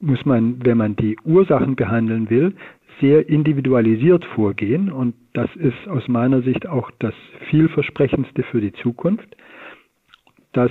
muss 0.00 0.24
man, 0.24 0.64
wenn 0.64 0.78
man 0.78 0.96
die 0.96 1.16
Ursachen 1.24 1.76
behandeln 1.76 2.30
will, 2.30 2.54
sehr 3.00 3.28
individualisiert 3.28 4.24
vorgehen. 4.24 4.90
Und 4.90 5.14
das 5.32 5.54
ist 5.56 5.88
aus 5.88 6.06
meiner 6.08 6.42
Sicht 6.42 6.66
auch 6.66 6.90
das 6.98 7.14
vielversprechendste 7.50 8.42
für 8.42 8.60
die 8.60 8.72
Zukunft. 8.72 9.36
Das 10.52 10.70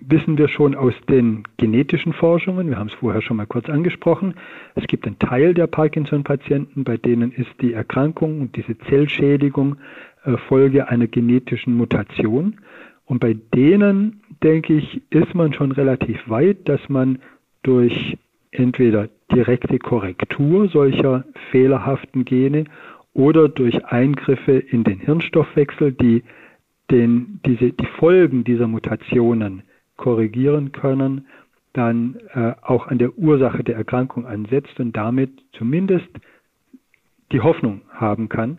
wissen 0.00 0.38
wir 0.38 0.48
schon 0.48 0.74
aus 0.74 0.94
den 1.08 1.42
genetischen 1.56 2.12
Forschungen. 2.12 2.68
Wir 2.68 2.78
haben 2.78 2.88
es 2.88 2.94
vorher 2.94 3.20
schon 3.20 3.36
mal 3.36 3.46
kurz 3.46 3.68
angesprochen. 3.68 4.34
Es 4.74 4.86
gibt 4.86 5.06
einen 5.06 5.18
Teil 5.18 5.54
der 5.54 5.66
Parkinson-Patienten, 5.66 6.84
bei 6.84 6.96
denen 6.96 7.32
ist 7.32 7.50
die 7.60 7.72
Erkrankung 7.72 8.40
und 8.40 8.56
diese 8.56 8.78
Zellschädigung 8.88 9.76
äh, 10.24 10.36
Folge 10.48 10.88
einer 10.88 11.08
genetischen 11.08 11.76
Mutation. 11.76 12.60
Und 13.06 13.20
bei 13.20 13.36
denen, 13.54 14.20
denke 14.42 14.74
ich, 14.74 15.02
ist 15.10 15.34
man 15.34 15.52
schon 15.52 15.72
relativ 15.72 16.18
weit, 16.28 16.68
dass 16.68 16.88
man 16.88 17.18
durch 17.62 18.16
entweder 18.50 19.08
direkte 19.32 19.78
Korrektur 19.78 20.68
solcher 20.68 21.24
fehlerhaften 21.50 22.24
Gene 22.24 22.64
oder 23.14 23.48
durch 23.48 23.84
Eingriffe 23.86 24.52
in 24.52 24.84
den 24.84 24.98
Hirnstoffwechsel, 25.00 25.92
die 25.92 26.22
den, 26.90 27.40
diese, 27.44 27.72
die 27.72 27.86
Folgen 27.98 28.44
dieser 28.44 28.66
Mutationen 28.66 29.62
korrigieren 29.96 30.72
können, 30.72 31.26
dann 31.72 32.16
äh, 32.32 32.54
auch 32.62 32.86
an 32.86 32.98
der 32.98 33.18
Ursache 33.18 33.62
der 33.62 33.76
Erkrankung 33.76 34.26
ansetzt 34.26 34.80
und 34.80 34.96
damit 34.96 35.30
zumindest 35.52 36.08
die 37.32 37.40
Hoffnung 37.40 37.82
haben 37.90 38.28
kann, 38.28 38.58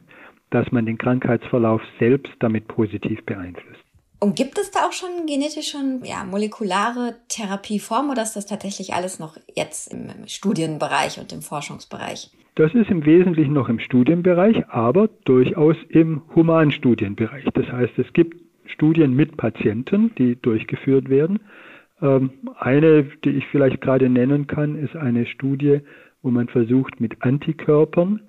dass 0.51 0.71
man 0.71 0.85
den 0.85 0.97
Krankheitsverlauf 0.97 1.81
selbst 1.97 2.31
damit 2.39 2.67
positiv 2.67 3.23
beeinflusst. 3.25 3.88
Und 4.19 4.35
gibt 4.35 4.57
es 4.59 4.71
da 4.71 4.79
auch 4.85 4.91
schon 4.91 5.25
genetische, 5.27 5.77
ja, 6.03 6.25
molekulare 6.25 7.15
Therapieformen 7.29 8.11
oder 8.11 8.23
ist 8.23 8.35
das 8.35 8.45
tatsächlich 8.45 8.93
alles 8.93 9.17
noch 9.17 9.37
jetzt 9.55 9.93
im 9.93 10.09
Studienbereich 10.27 11.19
und 11.19 11.31
im 11.31 11.41
Forschungsbereich? 11.41 12.29
Das 12.55 12.73
ist 12.73 12.89
im 12.89 13.05
Wesentlichen 13.05 13.53
noch 13.53 13.69
im 13.69 13.79
Studienbereich, 13.79 14.67
aber 14.67 15.07
durchaus 15.23 15.77
im 15.87 16.21
Humanstudienbereich. 16.35 17.45
Das 17.53 17.71
heißt, 17.71 17.97
es 17.97 18.11
gibt 18.11 18.35
Studien 18.65 19.15
mit 19.15 19.37
Patienten, 19.37 20.13
die 20.17 20.35
durchgeführt 20.35 21.09
werden. 21.09 21.39
Ähm, 22.01 22.31
eine, 22.57 23.03
die 23.23 23.29
ich 23.29 23.45
vielleicht 23.47 23.79
gerade 23.79 24.09
nennen 24.09 24.47
kann, 24.47 24.75
ist 24.75 24.97
eine 24.97 25.25
Studie, 25.25 25.79
wo 26.21 26.31
man 26.31 26.49
versucht, 26.49 26.99
mit 26.99 27.21
Antikörpern 27.21 28.21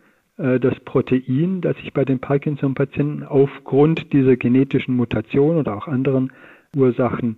das 0.61 0.81
Protein, 0.87 1.61
das 1.61 1.77
sich 1.77 1.93
bei 1.93 2.05
den 2.05 2.19
Parkinson-Patienten 2.19 3.25
aufgrund 3.25 4.13
dieser 4.15 4.37
genetischen 4.37 4.97
Mutation 4.97 5.59
oder 5.59 5.77
auch 5.77 5.87
anderen 5.87 6.33
Ursachen 6.75 7.37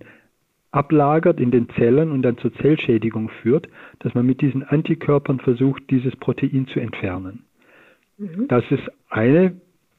ablagert 0.73 1.39
in 1.39 1.51
den 1.51 1.69
Zellen 1.69 2.11
und 2.11 2.23
dann 2.23 2.37
zur 2.37 2.53
Zellschädigung 2.55 3.29
führt, 3.29 3.67
dass 3.99 4.13
man 4.15 4.25
mit 4.25 4.41
diesen 4.41 4.63
Antikörpern 4.63 5.39
versucht, 5.39 5.83
dieses 5.89 6.15
Protein 6.15 6.67
zu 6.67 6.79
entfernen. 6.79 7.43
Mhm. 8.17 8.47
Das 8.47 8.63
ist 8.71 8.83
eine 9.09 9.55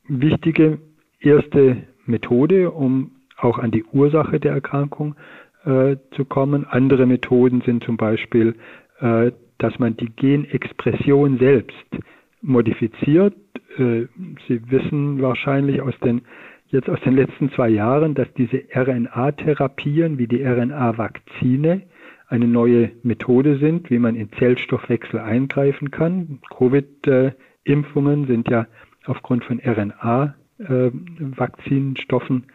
wichtige 0.08 0.78
erste 1.20 1.84
Methode, 2.06 2.70
um 2.70 3.12
auch 3.36 3.58
an 3.58 3.70
die 3.70 3.84
Ursache 3.84 4.40
der 4.40 4.52
Erkrankung 4.52 5.14
äh, 5.64 5.96
zu 6.16 6.24
kommen. 6.24 6.66
Andere 6.66 7.06
Methoden 7.06 7.62
sind 7.62 7.84
zum 7.84 7.96
Beispiel, 7.96 8.56
äh, 9.00 9.30
dass 9.58 9.78
man 9.78 9.96
die 9.96 10.10
Genexpression 10.14 11.38
selbst 11.38 11.86
modifiziert. 12.44 13.35
Äh, 13.78 14.07
Sie 14.46 14.70
wissen 14.70 15.20
wahrscheinlich 15.20 15.83
aus 15.83 15.98
den 16.04 16.22
jetzt 16.68 16.88
aus 16.90 17.00
den 17.02 17.14
letzten 17.14 17.52
zwei 17.52 17.68
Jahren, 17.68 18.14
dass 18.14 18.26
diese 18.35 18.62
RNA-Therapien 18.74 20.18
wie 20.18 20.26
die 20.26 20.42
RNA-Vakzine 20.42 21.83
eine 22.26 22.48
neue 22.48 22.90
Methode 23.02 23.59
sind, 23.59 23.90
wie 23.90 23.98
man 23.98 24.16
in 24.16 24.33
Zellstoffwechsel 24.33 25.20
eingreifen 25.20 25.90
kann. 25.92 26.40
Covid-Impfungen 26.57 28.26
sind 28.26 28.48
ja 28.50 28.66
aufgrund 29.07 29.44
von 29.44 29.61
RNA-Vakzinstoffen 29.61 32.46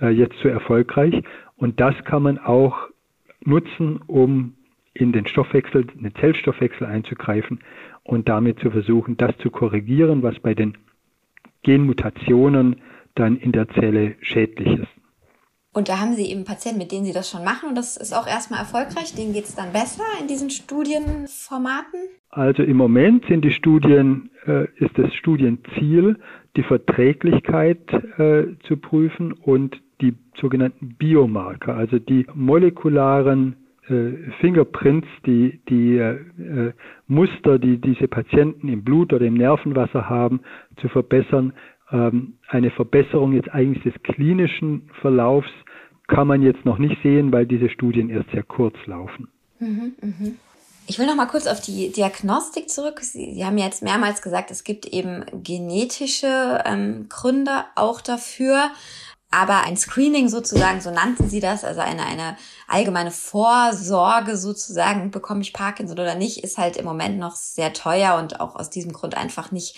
äh, 0.00 0.08
jetzt 0.08 0.38
so 0.38 0.48
erfolgreich. 0.48 1.22
Und 1.56 1.78
das 1.80 1.94
kann 2.04 2.22
man 2.22 2.38
auch 2.38 2.88
nutzen, 3.44 4.00
um 4.06 4.54
in 4.94 5.12
den 5.12 5.26
Stoffwechsel, 5.26 5.84
in 5.94 6.04
den 6.04 6.14
Zellstoffwechsel 6.14 6.86
einzugreifen 6.86 7.58
und 8.06 8.28
damit 8.28 8.60
zu 8.60 8.70
versuchen, 8.70 9.16
das 9.16 9.36
zu 9.38 9.50
korrigieren, 9.50 10.22
was 10.22 10.38
bei 10.40 10.54
den 10.54 10.78
Genmutationen 11.62 12.76
dann 13.14 13.36
in 13.36 13.52
der 13.52 13.68
Zelle 13.70 14.14
schädlich 14.20 14.80
ist. 14.80 14.88
Und 15.72 15.90
da 15.90 16.00
haben 16.00 16.14
Sie 16.14 16.30
eben 16.30 16.44
Patienten, 16.44 16.78
mit 16.78 16.90
denen 16.90 17.04
Sie 17.04 17.12
das 17.12 17.30
schon 17.30 17.44
machen 17.44 17.68
und 17.68 17.74
das 17.76 17.98
ist 17.98 18.14
auch 18.14 18.26
erstmal 18.26 18.60
erfolgreich. 18.60 19.14
Denen 19.14 19.34
geht 19.34 19.44
es 19.44 19.54
dann 19.54 19.72
besser 19.72 20.04
in 20.20 20.26
diesen 20.26 20.48
Studienformaten? 20.48 22.00
Also 22.30 22.62
im 22.62 22.78
Moment 22.78 23.26
sind 23.26 23.44
die 23.44 23.50
Studien, 23.50 24.30
äh, 24.46 24.68
ist 24.76 24.96
das 24.96 25.12
Studienziel, 25.14 26.18
die 26.56 26.62
Verträglichkeit 26.62 27.92
äh, 27.92 28.56
zu 28.66 28.78
prüfen 28.78 29.32
und 29.32 29.76
die 30.00 30.14
sogenannten 30.40 30.94
Biomarker, 30.96 31.74
also 31.74 31.98
die 31.98 32.26
molekularen 32.34 33.56
Fingerprints, 34.40 35.06
die, 35.24 35.60
die 35.68 35.96
äh, 35.96 36.72
Muster, 37.06 37.58
die 37.58 37.78
diese 37.80 38.08
Patienten 38.08 38.68
im 38.68 38.82
Blut 38.82 39.12
oder 39.12 39.26
im 39.26 39.34
Nervenwasser 39.34 40.08
haben, 40.08 40.40
zu 40.80 40.88
verbessern. 40.88 41.52
Ähm, 41.90 42.34
eine 42.48 42.70
Verbesserung 42.70 43.32
jetzt 43.32 43.50
eigentlich 43.52 43.82
des 43.84 43.94
klinischen 44.02 44.90
Verlaufs 45.00 45.50
kann 46.08 46.26
man 46.28 46.42
jetzt 46.42 46.64
noch 46.64 46.78
nicht 46.78 47.00
sehen, 47.02 47.32
weil 47.32 47.46
diese 47.46 47.68
Studien 47.68 48.10
erst 48.10 48.30
sehr 48.30 48.42
kurz 48.42 48.74
laufen. 48.86 49.28
Mhm, 49.58 49.94
mh. 50.00 50.30
Ich 50.88 51.00
will 51.00 51.06
noch 51.06 51.16
mal 51.16 51.26
kurz 51.26 51.48
auf 51.48 51.60
die 51.60 51.90
Diagnostik 51.90 52.70
zurück. 52.70 53.00
Sie, 53.00 53.34
Sie 53.34 53.44
haben 53.44 53.58
jetzt 53.58 53.82
mehrmals 53.82 54.22
gesagt, 54.22 54.52
es 54.52 54.62
gibt 54.62 54.86
eben 54.86 55.24
genetische 55.42 56.62
ähm, 56.64 57.06
Gründe 57.08 57.64
auch 57.74 58.00
dafür. 58.00 58.70
Aber 59.36 59.64
ein 59.64 59.76
Screening 59.76 60.30
sozusagen, 60.30 60.80
so 60.80 60.90
nannten 60.90 61.28
sie 61.28 61.40
das, 61.40 61.62
also 61.62 61.82
eine, 61.82 62.06
eine 62.06 62.38
allgemeine 62.68 63.10
Vorsorge 63.10 64.34
sozusagen, 64.38 65.10
bekomme 65.10 65.42
ich 65.42 65.52
Parkinson 65.52 65.98
oder 65.98 66.14
nicht, 66.14 66.42
ist 66.42 66.56
halt 66.56 66.78
im 66.78 66.86
Moment 66.86 67.18
noch 67.18 67.36
sehr 67.36 67.74
teuer 67.74 68.16
und 68.16 68.40
auch 68.40 68.56
aus 68.56 68.70
diesem 68.70 68.94
Grund 68.94 69.14
einfach 69.14 69.52
nicht 69.52 69.76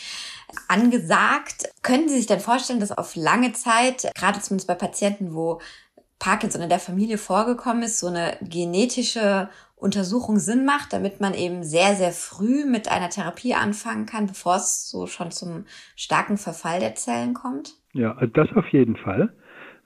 angesagt. 0.69 1.73
Können 1.83 2.09
Sie 2.09 2.19
sich 2.19 2.29
denn 2.29 2.39
vorstellen, 2.39 2.79
dass 2.79 2.97
auf 2.97 3.17
lange 3.17 3.53
Zeit, 3.53 4.09
gerade 4.15 4.41
zumindest 4.41 4.69
bei 4.69 4.77
Patienten, 4.77 5.35
wo 5.35 5.61
Parkinson 6.21 6.63
in 6.63 6.69
der 6.69 6.79
Familie 6.79 7.19
vorgekommen 7.19 7.83
ist, 7.83 7.99
so 7.99 8.07
eine 8.07 8.37
genetische 8.41 9.49
Untersuchung 9.75 10.39
Sinn 10.39 10.65
macht, 10.67 10.93
damit 10.93 11.21
man 11.21 11.35
eben 11.35 11.65
sehr, 11.65 11.97
sehr 11.97 12.13
früh 12.13 12.65
mit 12.65 12.89
einer 12.89 13.11
Therapie 13.11 13.55
anfangen 13.55 14.07
kann, 14.07 14.29
bevor 14.29 14.55
es 14.55 14.89
so 14.89 15.09
schon 15.09 15.33
zum 15.33 15.65
starken 15.97 16.39
Verfall 16.39 16.79
der 16.79 16.95
Zellen 16.95 17.35
kommt? 17.35 17.75
Ja, 17.93 18.15
das 18.35 18.47
auf 18.55 18.69
jeden 18.69 18.97
Fall. 18.97 19.35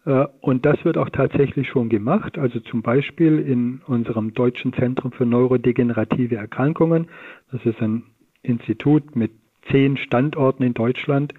Äh, 0.04 0.26
und 0.40 0.66
das 0.66 0.84
wird 0.84 0.98
auch 0.98 1.10
tatsächlich 1.10 1.68
schon 1.68 1.88
gemacht. 1.88 2.38
Also 2.38 2.60
zum 2.60 2.82
Beispiel 2.82 3.38
in 3.38 3.80
unserem 3.86 4.34
Deutschen 4.34 4.72
Zentrum 4.72 5.12
für 5.12 5.26
neurodegenerative 5.26 6.36
Erkrankungen. 6.36 7.08
Das 7.50 7.64
ist 7.64 7.80
ein 7.80 8.04
Institut 8.42 9.14
mit 9.16 9.32
zehn 9.70 9.96
Standorten 9.96 10.64
in 10.64 10.74
Deutschland, 10.74 11.34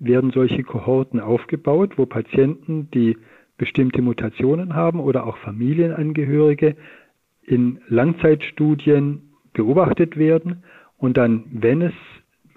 werden 0.00 0.30
solche 0.32 0.62
Kohorten 0.64 1.20
aufgebaut, 1.20 1.92
wo 1.96 2.06
Patienten, 2.06 2.90
die 2.92 3.16
bestimmte 3.56 4.02
Mutationen 4.02 4.74
haben 4.74 5.00
oder 5.00 5.26
auch 5.26 5.36
Familienangehörige 5.38 6.76
in 7.42 7.80
Langzeitstudien 7.88 9.34
beobachtet 9.52 10.16
werden 10.16 10.62
und 10.96 11.16
dann, 11.16 11.44
wenn 11.50 11.82
es 11.82 11.94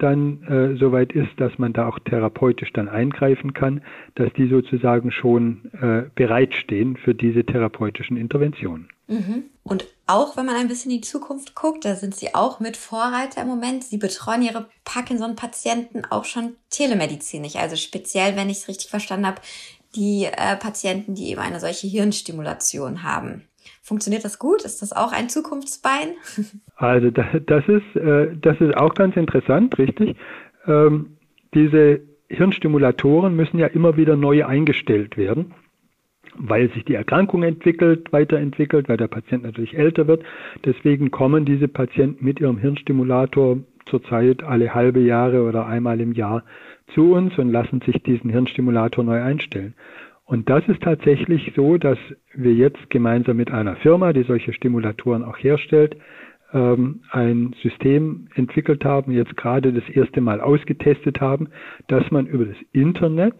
dann 0.01 0.43
äh, 0.43 0.77
soweit 0.77 1.11
ist, 1.11 1.31
dass 1.37 1.57
man 1.57 1.73
da 1.73 1.87
auch 1.87 1.99
therapeutisch 1.99 2.71
dann 2.73 2.89
eingreifen 2.89 3.53
kann, 3.53 3.81
dass 4.15 4.31
die 4.33 4.47
sozusagen 4.47 5.11
schon 5.11 5.71
äh, 5.81 6.09
bereitstehen 6.15 6.97
für 6.97 7.13
diese 7.13 7.45
therapeutischen 7.45 8.17
Interventionen. 8.17 8.89
Mhm. 9.07 9.43
Und 9.63 9.85
auch 10.07 10.37
wenn 10.37 10.45
man 10.45 10.55
ein 10.55 10.67
bisschen 10.67 10.91
in 10.91 10.97
die 10.97 11.07
Zukunft 11.07 11.53
guckt, 11.53 11.85
da 11.85 11.95
sind 11.95 12.15
Sie 12.15 12.33
auch 12.33 12.59
mit 12.59 12.77
Vorreiter 12.77 13.41
im 13.41 13.47
Moment. 13.47 13.83
Sie 13.83 13.97
betreuen 13.97 14.41
Ihre 14.41 14.67
Parkinson-Patienten 14.85 16.03
auch 16.09 16.25
schon 16.25 16.55
telemedizinisch, 16.69 17.55
also 17.55 17.75
speziell, 17.75 18.35
wenn 18.35 18.49
ich 18.49 18.59
es 18.59 18.67
richtig 18.67 18.89
verstanden 18.89 19.27
habe, 19.27 19.41
die 19.95 20.25
äh, 20.25 20.55
Patienten, 20.55 21.15
die 21.15 21.29
eben 21.29 21.41
eine 21.41 21.59
solche 21.59 21.87
Hirnstimulation 21.87 23.03
haben. 23.03 23.43
Funktioniert 23.81 24.23
das 24.23 24.39
gut? 24.39 24.63
Ist 24.63 24.81
das 24.81 24.93
auch 24.93 25.11
ein 25.11 25.29
Zukunftsbein? 25.29 26.09
Also 26.77 27.11
das 27.11 27.67
ist, 27.67 27.95
äh, 27.95 28.35
das 28.41 28.59
ist 28.59 28.75
auch 28.75 28.95
ganz 28.95 29.15
interessant, 29.15 29.77
richtig. 29.77 30.15
Ähm, 30.65 31.17
diese 31.53 31.99
Hirnstimulatoren 32.27 33.35
müssen 33.35 33.59
ja 33.59 33.67
immer 33.67 33.97
wieder 33.97 34.15
neu 34.15 34.45
eingestellt 34.47 35.15
werden, 35.15 35.53
weil 36.35 36.71
sich 36.71 36.83
die 36.83 36.95
Erkrankung 36.95 37.43
entwickelt, 37.43 38.11
weiterentwickelt, 38.11 38.89
weil 38.89 38.97
der 38.97 39.09
Patient 39.09 39.43
natürlich 39.43 39.77
älter 39.77 40.07
wird. 40.07 40.23
Deswegen 40.65 41.11
kommen 41.11 41.45
diese 41.45 41.67
Patienten 41.67 42.25
mit 42.25 42.39
ihrem 42.39 42.57
Hirnstimulator 42.57 43.57
zurzeit 43.85 44.41
alle 44.41 44.73
halbe 44.73 45.01
Jahre 45.01 45.43
oder 45.43 45.67
einmal 45.67 46.01
im 46.01 46.13
Jahr 46.13 46.43
zu 46.93 47.13
uns 47.13 47.37
und 47.37 47.51
lassen 47.51 47.81
sich 47.81 48.01
diesen 48.03 48.29
Hirnstimulator 48.29 49.03
neu 49.03 49.21
einstellen. 49.21 49.75
Und 50.31 50.49
das 50.49 50.65
ist 50.69 50.81
tatsächlich 50.81 51.51
so, 51.57 51.77
dass 51.77 51.97
wir 52.33 52.53
jetzt 52.53 52.89
gemeinsam 52.89 53.35
mit 53.35 53.51
einer 53.51 53.75
Firma, 53.75 54.13
die 54.13 54.23
solche 54.23 54.53
Stimulatoren 54.53 55.25
auch 55.25 55.37
herstellt, 55.37 55.97
ähm, 56.53 57.01
ein 57.11 57.53
System 57.61 58.29
entwickelt 58.35 58.85
haben, 58.85 59.11
jetzt 59.11 59.35
gerade 59.35 59.73
das 59.73 59.83
erste 59.89 60.21
Mal 60.21 60.39
ausgetestet 60.39 61.19
haben, 61.19 61.49
dass 61.87 62.09
man 62.11 62.27
über 62.27 62.45
das 62.45 62.55
Internet 62.71 63.35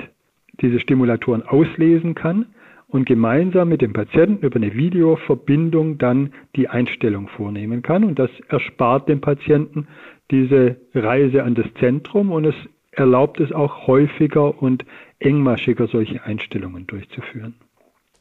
diese 0.59 0.81
Stimulatoren 0.81 1.43
auslesen 1.43 2.13
kann 2.13 2.47
und 2.89 3.05
gemeinsam 3.05 3.69
mit 3.69 3.81
dem 3.81 3.93
Patienten 3.93 4.45
über 4.45 4.57
eine 4.57 4.73
Videoverbindung 4.73 5.97
dann 5.97 6.33
die 6.57 6.67
Einstellung 6.67 7.29
vornehmen 7.29 7.83
kann. 7.83 8.03
Und 8.03 8.19
das 8.19 8.31
erspart 8.49 9.07
dem 9.07 9.21
Patienten 9.21 9.87
diese 10.29 10.75
Reise 10.93 11.43
an 11.43 11.55
das 11.55 11.73
Zentrum 11.79 12.33
und 12.33 12.43
es 12.43 12.55
erlaubt 12.91 13.39
es 13.39 13.53
auch 13.53 13.87
häufiger 13.87 14.61
und 14.61 14.83
engmaschiger 15.21 15.87
solche 15.87 16.23
Einstellungen 16.23 16.87
durchzuführen. 16.87 17.55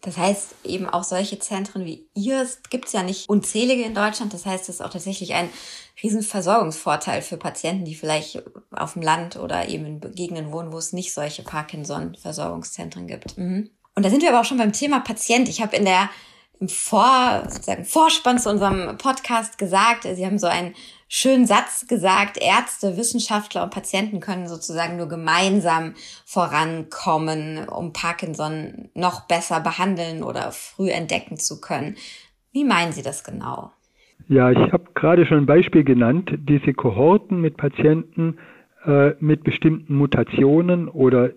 Das 0.03 0.17
heißt, 0.17 0.55
eben 0.65 0.87
auch 0.89 1.05
solche 1.05 1.39
Zentren 1.39 1.85
wie 1.85 2.07
ihr 2.15 2.47
gibt 2.71 2.87
es 2.87 2.93
ja 2.93 3.03
nicht 3.03 3.29
unzählige 3.29 3.83
in 3.83 3.95
Deutschland. 3.95 4.33
Das 4.33 4.47
heißt, 4.47 4.69
es 4.69 4.77
ist 4.77 4.81
auch 4.81 4.91
tatsächlich 4.91 5.35
ein 5.35 5.51
Riesenversorgungsvorteil 6.03 7.21
für 7.21 7.37
Patienten, 7.37 7.85
die 7.85 7.95
vielleicht 7.95 8.43
auf 8.71 8.95
dem 8.95 9.03
Land 9.03 9.37
oder 9.37 9.69
eben 9.69 9.85
in 9.85 10.01
Gegenden 10.15 10.53
wohnen, 10.53 10.73
wo 10.73 10.79
es 10.79 10.95
nicht 10.95 11.13
solche 11.13 11.43
Parkinson-Versorgungszentren 11.43 13.07
gibt. 13.07 13.37
Mhm. 13.37 13.71
Und 13.95 14.05
da 14.05 14.09
sind 14.09 14.23
wir 14.23 14.31
aber 14.31 14.41
auch 14.41 14.47
schon 14.47 14.57
beim 14.57 14.73
Thema 14.73 15.01
Patient. 15.01 15.49
Ich 15.51 15.61
habe 15.61 15.77
in 15.77 15.85
der 15.85 16.09
im 16.61 16.69
Vor, 16.69 17.43
sozusagen 17.49 17.85
Vorspann 17.85 18.39
zu 18.39 18.51
unserem 18.51 18.97
Podcast 18.99 19.59
gesagt, 19.59 20.05
Sie 20.05 20.27
haben 20.27 20.39
so 20.39 20.47
einen 20.47 20.75
schönen 21.11 21.45
Satz 21.45 21.89
gesagt, 21.89 22.39
Ärzte, 22.41 22.97
Wissenschaftler 22.97 23.65
und 23.65 23.75
Patienten 23.75 24.21
können 24.21 24.47
sozusagen 24.47 24.97
nur 24.97 25.09
gemeinsam 25.09 25.95
vorankommen, 26.25 27.69
um 27.69 27.93
Parkinson 27.93 28.89
noch 28.95 29.27
besser 29.27 29.61
behandeln 29.61 30.23
oder 30.23 30.53
früh 30.53 30.89
entdecken 30.89 31.37
zu 31.37 31.61
können. 31.61 31.97
Wie 32.53 32.65
meinen 32.65 32.93
Sie 32.93 33.03
das 33.03 33.25
genau? 33.25 33.73
Ja, 34.29 34.53
ich 34.53 34.73
habe 34.73 34.85
gerade 34.95 35.27
schon 35.27 35.39
ein 35.39 35.47
Beispiel 35.47 35.83
genannt, 35.83 36.31
diese 36.49 36.73
Kohorten 36.73 37.41
mit 37.41 37.57
Patienten 37.57 38.39
äh, 38.87 39.15
mit 39.19 39.43
bestimmten 39.43 39.97
Mutationen 39.97 40.89
oder 40.89 41.31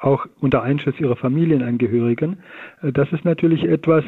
auch 0.00 0.26
unter 0.40 0.62
Einschluss 0.62 0.98
ihrer 0.98 1.16
Familienangehörigen. 1.16 2.40
Äh, 2.82 2.92
das 2.92 3.12
ist 3.12 3.24
natürlich 3.24 3.62
etwas, 3.62 4.04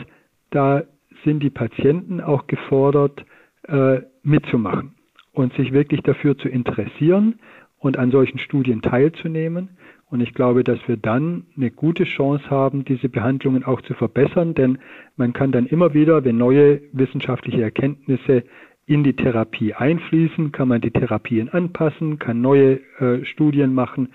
da 0.51 0.83
sind 1.25 1.43
die 1.43 1.51
Patienten 1.51 2.21
auch 2.21 2.49
gefordert, 2.49 3.25
äh, 3.69 4.01
mitzumachen 4.23 4.95
und 5.33 5.53
sich 5.55 5.73
wirklich 5.73 6.03
dafür 6.03 6.37
zu 6.37 6.49
interessieren 6.49 7.39
und 7.79 7.99
an 7.99 8.11
solchen 8.11 8.39
Studien 8.39 8.83
teilzunehmen. 8.83 9.71
Und 10.11 10.21
ich 10.21 10.35
glaube, 10.35 10.65
dass 10.65 10.81
wir 10.89 10.97
dann 10.97 11.47
eine 11.57 11.71
gute 11.71 12.05
Chance 12.05 12.51
haben, 12.51 12.85
diese 12.85 13.09
Behandlungen 13.09 13.65
auch 13.65 13.81
zu 13.83 13.95
verbessern, 13.95 14.55
denn 14.55 14.79
man 15.17 15.33
kann 15.33 15.53
dann 15.53 15.67
immer 15.67 15.95
wieder, 15.95 16.25
wenn 16.25 16.37
neue 16.37 16.81
wissenschaftliche 16.93 17.63
Erkenntnisse 17.63 18.45
in 18.87 19.05
die 19.05 19.15
Therapie 19.15 19.73
einfließen, 19.73 20.51
kann 20.51 20.67
man 20.67 20.81
die 20.81 20.91
Therapien 20.91 21.49
anpassen, 21.49 22.19
kann 22.19 22.41
neue 22.41 22.81
äh, 22.99 23.25
Studien 23.25 23.73
machen 23.73 24.09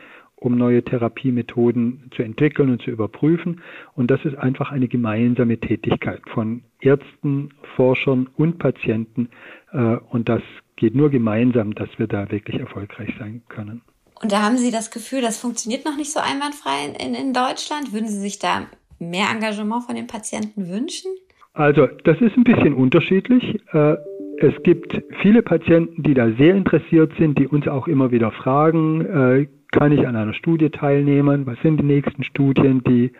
um 0.45 0.57
neue 0.57 0.83
Therapiemethoden 0.83 2.11
zu 2.15 2.23
entwickeln 2.23 2.69
und 2.69 2.81
zu 2.81 2.91
überprüfen. 2.91 3.61
Und 3.95 4.11
das 4.11 4.23
ist 4.23 4.37
einfach 4.37 4.71
eine 4.71 4.87
gemeinsame 4.87 5.57
Tätigkeit 5.57 6.21
von 6.33 6.61
Ärzten, 6.79 7.49
Forschern 7.75 8.29
und 8.37 8.59
Patienten. 8.59 9.29
Äh, 9.73 9.97
und 10.09 10.29
das 10.29 10.41
geht 10.75 10.95
nur 10.95 11.09
gemeinsam, 11.09 11.73
dass 11.73 11.89
wir 11.97 12.07
da 12.07 12.29
wirklich 12.31 12.59
erfolgreich 12.59 13.13
sein 13.19 13.41
können. 13.49 13.81
Und 14.21 14.31
da 14.31 14.41
haben 14.43 14.57
Sie 14.57 14.71
das 14.71 14.91
Gefühl, 14.91 15.21
das 15.21 15.39
funktioniert 15.39 15.85
noch 15.85 15.97
nicht 15.97 16.11
so 16.11 16.19
einwandfrei 16.19 16.93
in, 17.03 17.15
in 17.15 17.33
Deutschland. 17.33 17.91
Würden 17.91 18.07
Sie 18.07 18.19
sich 18.19 18.39
da 18.39 18.67
mehr 18.99 19.27
Engagement 19.29 19.83
von 19.83 19.95
den 19.95 20.07
Patienten 20.07 20.69
wünschen? 20.69 21.11
Also, 21.53 21.87
das 22.03 22.19
ist 22.21 22.37
ein 22.37 22.43
bisschen 22.43 22.73
unterschiedlich. 22.73 23.59
Äh, 23.73 23.95
es 24.37 24.53
gibt 24.63 25.01
viele 25.21 25.41
Patienten, 25.41 26.03
die 26.03 26.13
da 26.13 26.29
sehr 26.37 26.55
interessiert 26.55 27.13
sind, 27.17 27.39
die 27.39 27.47
uns 27.47 27.67
auch 27.67 27.87
immer 27.87 28.11
wieder 28.11 28.31
fragen, 28.31 29.05
äh, 29.05 29.47
kann 29.75 29.91
ich 29.91 30.07
an 30.07 30.15
einer 30.15 30.33
Studie 30.33 30.69
teilnehmen? 30.69 31.45
Was 31.45 31.59
sind 31.61 31.81
die 31.81 31.85
nächsten 31.85 32.23
Studien, 32.23 32.81
die, 32.83 33.11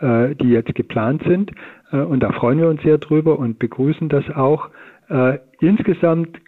äh, 0.00 0.34
die 0.34 0.50
jetzt 0.50 0.74
geplant 0.74 1.22
sind? 1.22 1.52
Äh, 1.92 1.98
und 1.98 2.20
da 2.20 2.32
freuen 2.32 2.58
wir 2.58 2.68
uns 2.68 2.82
sehr 2.82 2.98
drüber 2.98 3.38
und 3.38 3.58
begrüßen 3.58 4.08
das 4.08 4.28
auch. 4.30 4.70
Äh, 5.08 5.38
insgesamt 5.60 6.40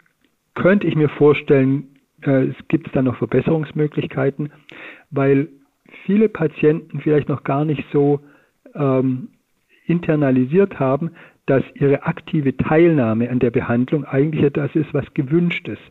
könnte 0.55 0.87
ich 0.89 0.97
mir 0.97 1.09
vorstellen, 1.09 1.97
äh, 2.23 2.47
es 2.47 2.57
gibt 2.69 2.95
da 2.95 3.03
noch 3.03 3.17
Verbesserungsmöglichkeiten, 3.17 4.51
weil 5.11 5.49
viele 6.07 6.29
Patienten 6.29 7.01
vielleicht 7.01 7.29
noch 7.29 7.45
gar 7.45 7.65
nicht 7.65 7.85
so 7.93 8.21
ähm, 8.75 9.29
internalisiert 9.87 10.81
haben, 10.81 11.13
dass 11.47 11.63
ihre 11.75 12.05
aktive 12.05 12.57
Teilnahme 12.57 13.31
an 13.31 13.39
der 13.39 13.51
Behandlung 13.51 14.05
eigentlich 14.05 14.45
etwas 14.45 14.75
ist, 14.75 14.93
was 14.93 15.13
gewünscht 15.15 15.69
ist. 15.69 15.83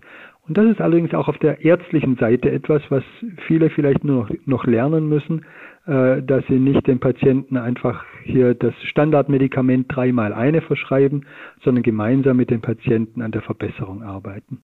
Und 0.51 0.57
das 0.57 0.65
ist 0.65 0.81
allerdings 0.81 1.13
auch 1.13 1.29
auf 1.29 1.37
der 1.37 1.63
ärztlichen 1.63 2.17
Seite 2.17 2.51
etwas, 2.51 2.81
was 2.89 3.05
viele 3.47 3.69
vielleicht 3.69 4.03
nur 4.03 4.23
noch, 4.25 4.35
noch 4.45 4.65
lernen 4.65 5.07
müssen, 5.07 5.45
äh, 5.85 6.21
dass 6.21 6.45
sie 6.47 6.59
nicht 6.59 6.87
den 6.87 6.99
Patienten 6.99 7.55
einfach 7.55 8.03
hier 8.25 8.53
das 8.53 8.73
Standardmedikament 8.83 9.85
dreimal 9.87 10.33
eine 10.33 10.59
verschreiben, 10.59 11.25
sondern 11.63 11.83
gemeinsam 11.83 12.35
mit 12.35 12.49
den 12.49 12.59
Patienten 12.59 13.21
an 13.21 13.31
der 13.31 13.43
Verbesserung 13.43 14.03
arbeiten. 14.03 14.61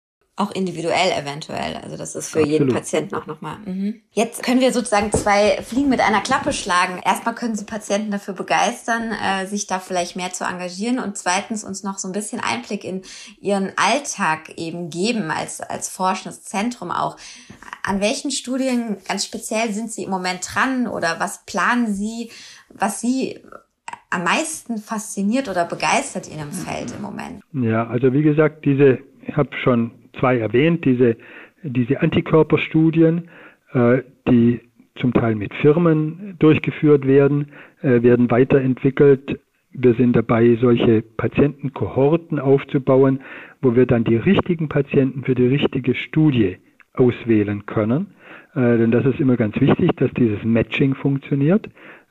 Auch 0.40 0.52
individuell 0.52 1.12
eventuell. 1.12 1.76
Also 1.76 1.98
das 1.98 2.14
ist 2.14 2.30
für 2.30 2.38
Absolut. 2.38 2.48
jeden 2.48 2.72
Patienten 2.72 3.14
auch 3.14 3.26
nochmal. 3.26 3.58
Mhm. 3.66 4.00
Jetzt 4.12 4.42
können 4.42 4.62
wir 4.62 4.72
sozusagen 4.72 5.12
zwei 5.12 5.60
Fliegen 5.62 5.90
mit 5.90 6.00
einer 6.00 6.22
Klappe 6.22 6.54
schlagen. 6.54 6.98
Erstmal 7.04 7.34
können 7.34 7.56
Sie 7.56 7.66
Patienten 7.66 8.10
dafür 8.10 8.32
begeistern, 8.32 9.12
äh, 9.12 9.44
sich 9.44 9.66
da 9.66 9.80
vielleicht 9.80 10.16
mehr 10.16 10.32
zu 10.32 10.44
engagieren 10.44 10.98
und 10.98 11.18
zweitens 11.18 11.62
uns 11.62 11.82
noch 11.82 11.98
so 11.98 12.08
ein 12.08 12.12
bisschen 12.12 12.40
Einblick 12.40 12.84
in 12.84 13.02
Ihren 13.42 13.72
Alltag 13.76 14.54
eben 14.56 14.88
geben 14.88 15.30
als, 15.30 15.60
als 15.60 15.90
forschendes 15.90 16.42
Zentrum 16.42 16.90
auch. 16.90 17.18
An 17.82 18.00
welchen 18.00 18.30
Studien 18.30 18.96
ganz 19.06 19.26
speziell 19.26 19.74
sind 19.74 19.92
Sie 19.92 20.04
im 20.04 20.10
Moment 20.10 20.40
dran 20.54 20.86
oder 20.86 21.16
was 21.20 21.44
planen 21.44 21.92
Sie, 21.92 22.30
was 22.70 23.02
Sie 23.02 23.40
am 24.08 24.24
meisten 24.24 24.78
fasziniert 24.78 25.50
oder 25.50 25.66
begeistert 25.66 26.28
in 26.28 26.38
Ihrem 26.38 26.52
Feld 26.52 26.94
im 26.96 27.02
Moment? 27.02 27.42
Ja, 27.52 27.86
also 27.88 28.14
wie 28.14 28.22
gesagt, 28.22 28.64
diese, 28.64 29.00
ich 29.26 29.36
habe 29.36 29.50
schon 29.62 29.99
zwei 30.18 30.38
erwähnt, 30.38 30.84
diese, 30.84 31.16
diese 31.62 32.00
Antikörperstudien, 32.00 33.28
äh, 33.72 34.02
die 34.28 34.60
zum 34.96 35.12
Teil 35.12 35.34
mit 35.34 35.54
Firmen 35.54 36.36
durchgeführt 36.38 37.06
werden, 37.06 37.48
äh, 37.82 38.02
werden 38.02 38.30
weiterentwickelt. 38.30 39.40
Wir 39.72 39.94
sind 39.94 40.16
dabei, 40.16 40.56
solche 40.60 41.02
Patientenkohorten 41.02 42.38
aufzubauen, 42.38 43.20
wo 43.62 43.76
wir 43.76 43.86
dann 43.86 44.04
die 44.04 44.16
richtigen 44.16 44.68
Patienten 44.68 45.24
für 45.24 45.34
die 45.34 45.46
richtige 45.46 45.94
Studie 45.94 46.56
auswählen 46.94 47.66
können. 47.66 48.08
Äh, 48.54 48.78
denn 48.78 48.90
das 48.90 49.06
ist 49.06 49.20
immer 49.20 49.36
ganz 49.36 49.60
wichtig, 49.60 49.92
dass 49.96 50.10
dieses 50.14 50.42
Matching 50.44 50.94
funktioniert, 50.94 51.68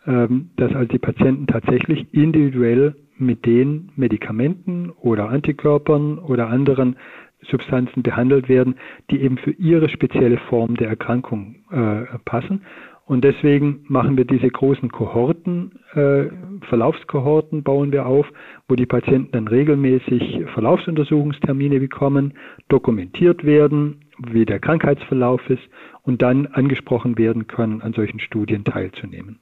ähm, 0.07 0.49
dass 0.55 0.73
also 0.73 0.87
die 0.87 0.99
Patienten 0.99 1.47
tatsächlich 1.47 2.13
individuell 2.13 2.95
mit 3.17 3.45
den 3.45 3.91
Medikamenten 3.97 4.89
oder 4.89 5.29
Antikörpern 5.29 6.17
oder 6.17 6.47
anderen 6.47 6.95
Substanzen 7.41 8.03
behandelt 8.03 8.49
werden, 8.49 8.75
die 9.09 9.21
eben 9.21 9.37
für 9.37 9.51
ihre 9.51 9.89
spezielle 9.89 10.37
Form 10.49 10.75
der 10.75 10.89
Erkrankung 10.89 11.55
äh, 11.71 12.17
passen. 12.25 12.61
Und 13.05 13.23
deswegen 13.23 13.85
machen 13.87 14.17
wir 14.17 14.25
diese 14.25 14.49
großen 14.49 14.91
Kohorten 14.91 15.71
äh, 15.95 16.25
Verlaufskohorten 16.67 17.63
bauen 17.63 17.91
wir 17.91 18.05
auf, 18.05 18.27
wo 18.67 18.75
die 18.75 18.85
Patienten 18.85 19.31
dann 19.31 19.47
regelmäßig 19.47 20.45
Verlaufsuntersuchungstermine 20.53 21.79
bekommen, 21.79 22.33
dokumentiert 22.67 23.43
werden, 23.43 24.01
wie 24.31 24.45
der 24.45 24.59
Krankheitsverlauf 24.59 25.41
ist 25.49 25.63
und 26.03 26.21
dann 26.21 26.47
angesprochen 26.47 27.17
werden 27.17 27.47
können, 27.47 27.81
an 27.81 27.93
solchen 27.93 28.19
Studien 28.19 28.63
teilzunehmen. 28.63 29.39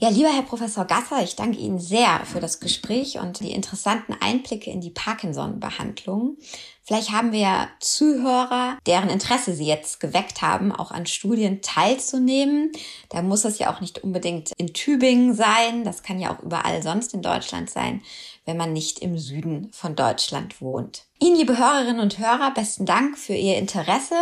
Ja, 0.00 0.10
lieber 0.10 0.28
Herr 0.28 0.42
Professor 0.42 0.84
Gasser, 0.84 1.24
ich 1.24 1.34
danke 1.34 1.58
Ihnen 1.58 1.80
sehr 1.80 2.20
für 2.24 2.38
das 2.38 2.60
Gespräch 2.60 3.18
und 3.18 3.40
die 3.40 3.50
interessanten 3.50 4.14
Einblicke 4.20 4.70
in 4.70 4.80
die 4.80 4.90
Parkinson-Behandlung. 4.90 6.36
Vielleicht 6.84 7.10
haben 7.10 7.32
wir 7.32 7.40
ja 7.40 7.68
Zuhörer, 7.80 8.78
deren 8.86 9.10
Interesse 9.10 9.54
Sie 9.54 9.66
jetzt 9.66 9.98
geweckt 9.98 10.40
haben, 10.40 10.70
auch 10.70 10.92
an 10.92 11.06
Studien 11.06 11.62
teilzunehmen. 11.62 12.70
Da 13.08 13.22
muss 13.22 13.44
es 13.44 13.58
ja 13.58 13.74
auch 13.74 13.80
nicht 13.80 14.04
unbedingt 14.04 14.52
in 14.56 14.72
Tübingen 14.72 15.34
sein. 15.34 15.82
Das 15.82 16.04
kann 16.04 16.20
ja 16.20 16.32
auch 16.32 16.44
überall 16.44 16.80
sonst 16.80 17.12
in 17.12 17.20
Deutschland 17.20 17.68
sein, 17.68 18.00
wenn 18.44 18.56
man 18.56 18.72
nicht 18.72 19.00
im 19.00 19.18
Süden 19.18 19.68
von 19.72 19.96
Deutschland 19.96 20.60
wohnt. 20.60 21.06
Ihnen, 21.18 21.36
liebe 21.36 21.58
Hörerinnen 21.58 22.00
und 22.00 22.20
Hörer, 22.20 22.52
besten 22.54 22.86
Dank 22.86 23.18
für 23.18 23.34
Ihr 23.34 23.58
Interesse. 23.58 24.14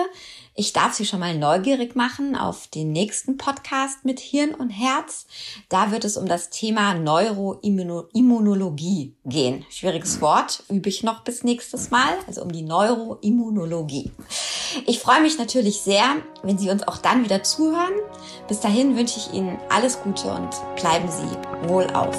Ich 0.58 0.72
darf 0.72 0.94
Sie 0.94 1.04
schon 1.04 1.20
mal 1.20 1.36
neugierig 1.36 1.96
machen 1.96 2.34
auf 2.34 2.66
den 2.68 2.90
nächsten 2.90 3.36
Podcast 3.36 4.06
mit 4.06 4.20
Hirn 4.20 4.54
und 4.54 4.70
Herz. 4.70 5.26
Da 5.68 5.90
wird 5.90 6.06
es 6.06 6.16
um 6.16 6.26
das 6.26 6.48
Thema 6.48 6.94
Neuroimmunologie 6.94 9.12
gehen. 9.26 9.66
Schwieriges 9.68 10.22
Wort, 10.22 10.62
übe 10.70 10.88
ich 10.88 11.02
noch 11.02 11.24
bis 11.24 11.44
nächstes 11.44 11.90
Mal, 11.90 12.08
also 12.26 12.40
um 12.40 12.50
die 12.50 12.62
Neuroimmunologie. 12.62 14.10
Ich 14.86 14.98
freue 14.98 15.20
mich 15.20 15.36
natürlich 15.36 15.82
sehr, 15.82 16.06
wenn 16.42 16.56
Sie 16.56 16.70
uns 16.70 16.88
auch 16.88 16.96
dann 16.96 17.22
wieder 17.22 17.42
zuhören. 17.42 17.92
Bis 18.48 18.60
dahin 18.60 18.96
wünsche 18.96 19.18
ich 19.18 19.34
Ihnen 19.34 19.58
alles 19.68 20.00
Gute 20.00 20.32
und 20.32 20.48
bleiben 20.76 21.10
Sie 21.10 21.28
wohlauf. 21.68 22.16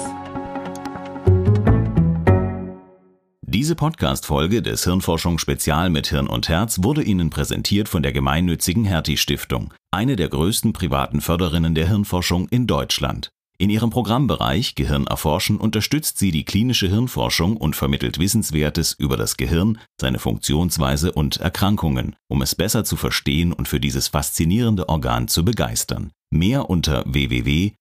Diese 3.58 3.74
Podcast-Folge 3.74 4.62
des 4.62 4.84
Hirnforschung 4.84 5.38
Spezial 5.38 5.90
mit 5.90 6.06
Hirn 6.06 6.28
und 6.28 6.48
Herz 6.48 6.78
wurde 6.84 7.02
Ihnen 7.02 7.28
präsentiert 7.28 7.88
von 7.88 8.04
der 8.04 8.12
gemeinnützigen 8.12 8.84
Hertie 8.84 9.16
Stiftung, 9.16 9.74
eine 9.90 10.14
der 10.14 10.28
größten 10.28 10.72
privaten 10.72 11.20
Förderinnen 11.20 11.74
der 11.74 11.88
Hirnforschung 11.88 12.46
in 12.50 12.68
Deutschland. 12.68 13.30
In 13.58 13.68
ihrem 13.68 13.90
Programmbereich 13.90 14.76
Gehirn 14.76 15.08
erforschen 15.08 15.56
unterstützt 15.56 16.20
sie 16.20 16.30
die 16.30 16.44
klinische 16.44 16.86
Hirnforschung 16.86 17.56
und 17.56 17.74
vermittelt 17.74 18.20
Wissenswertes 18.20 18.92
über 18.92 19.16
das 19.16 19.36
Gehirn, 19.36 19.80
seine 20.00 20.20
Funktionsweise 20.20 21.10
und 21.10 21.38
Erkrankungen, 21.38 22.14
um 22.28 22.42
es 22.42 22.54
besser 22.54 22.84
zu 22.84 22.94
verstehen 22.94 23.52
und 23.52 23.66
für 23.66 23.80
dieses 23.80 24.06
faszinierende 24.06 24.88
Organ 24.88 25.26
zu 25.26 25.44
begeistern. 25.44 26.12
Mehr 26.30 26.70
unter 26.70 27.02
www.ghst.de 27.08 27.72